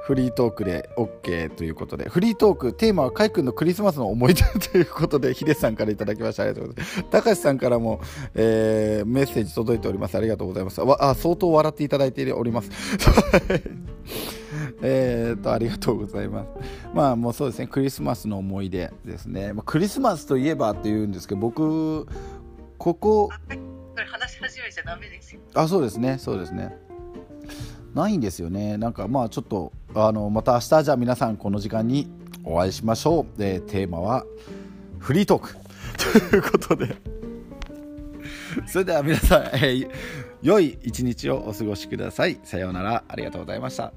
[0.09, 6.44] フリートークで OK ということでフリートークテーマはカイ君のクリスマスの思い出ということでヒデさんからいただきました。
[6.44, 7.05] ありがとうございます。
[7.10, 8.01] 高橋さんからも、
[8.35, 10.16] えーメッセージ届いております。
[10.16, 10.80] ありがとうございます。
[10.80, 12.70] わあ相当笑っていただいております。
[14.80, 16.48] えーとありがとうございます。
[16.94, 17.66] まあもうそうですね。
[17.66, 22.06] クリスマスの思い出ですね、まあ、クリスマスといえばっていうんですけど僕
[22.78, 23.39] ここあ
[24.06, 25.43] 話し始めちゃダメですよ。
[25.52, 26.16] あそうですね。
[26.16, 26.88] そうですね
[27.94, 28.77] ないんですよね。
[28.77, 32.09] なんかまあちょっとあのまた明日じゃあ皆さんこの時間に
[32.44, 33.39] お会いしましょう。
[33.39, 34.24] でテーマは
[34.98, 35.56] フリートーク。
[36.31, 36.97] ということで。
[38.66, 39.90] それでは皆さん、えー
[40.43, 42.39] 良い一日をお過ごしください。
[42.44, 43.05] さようなら。
[43.09, 43.93] ありがとうございました。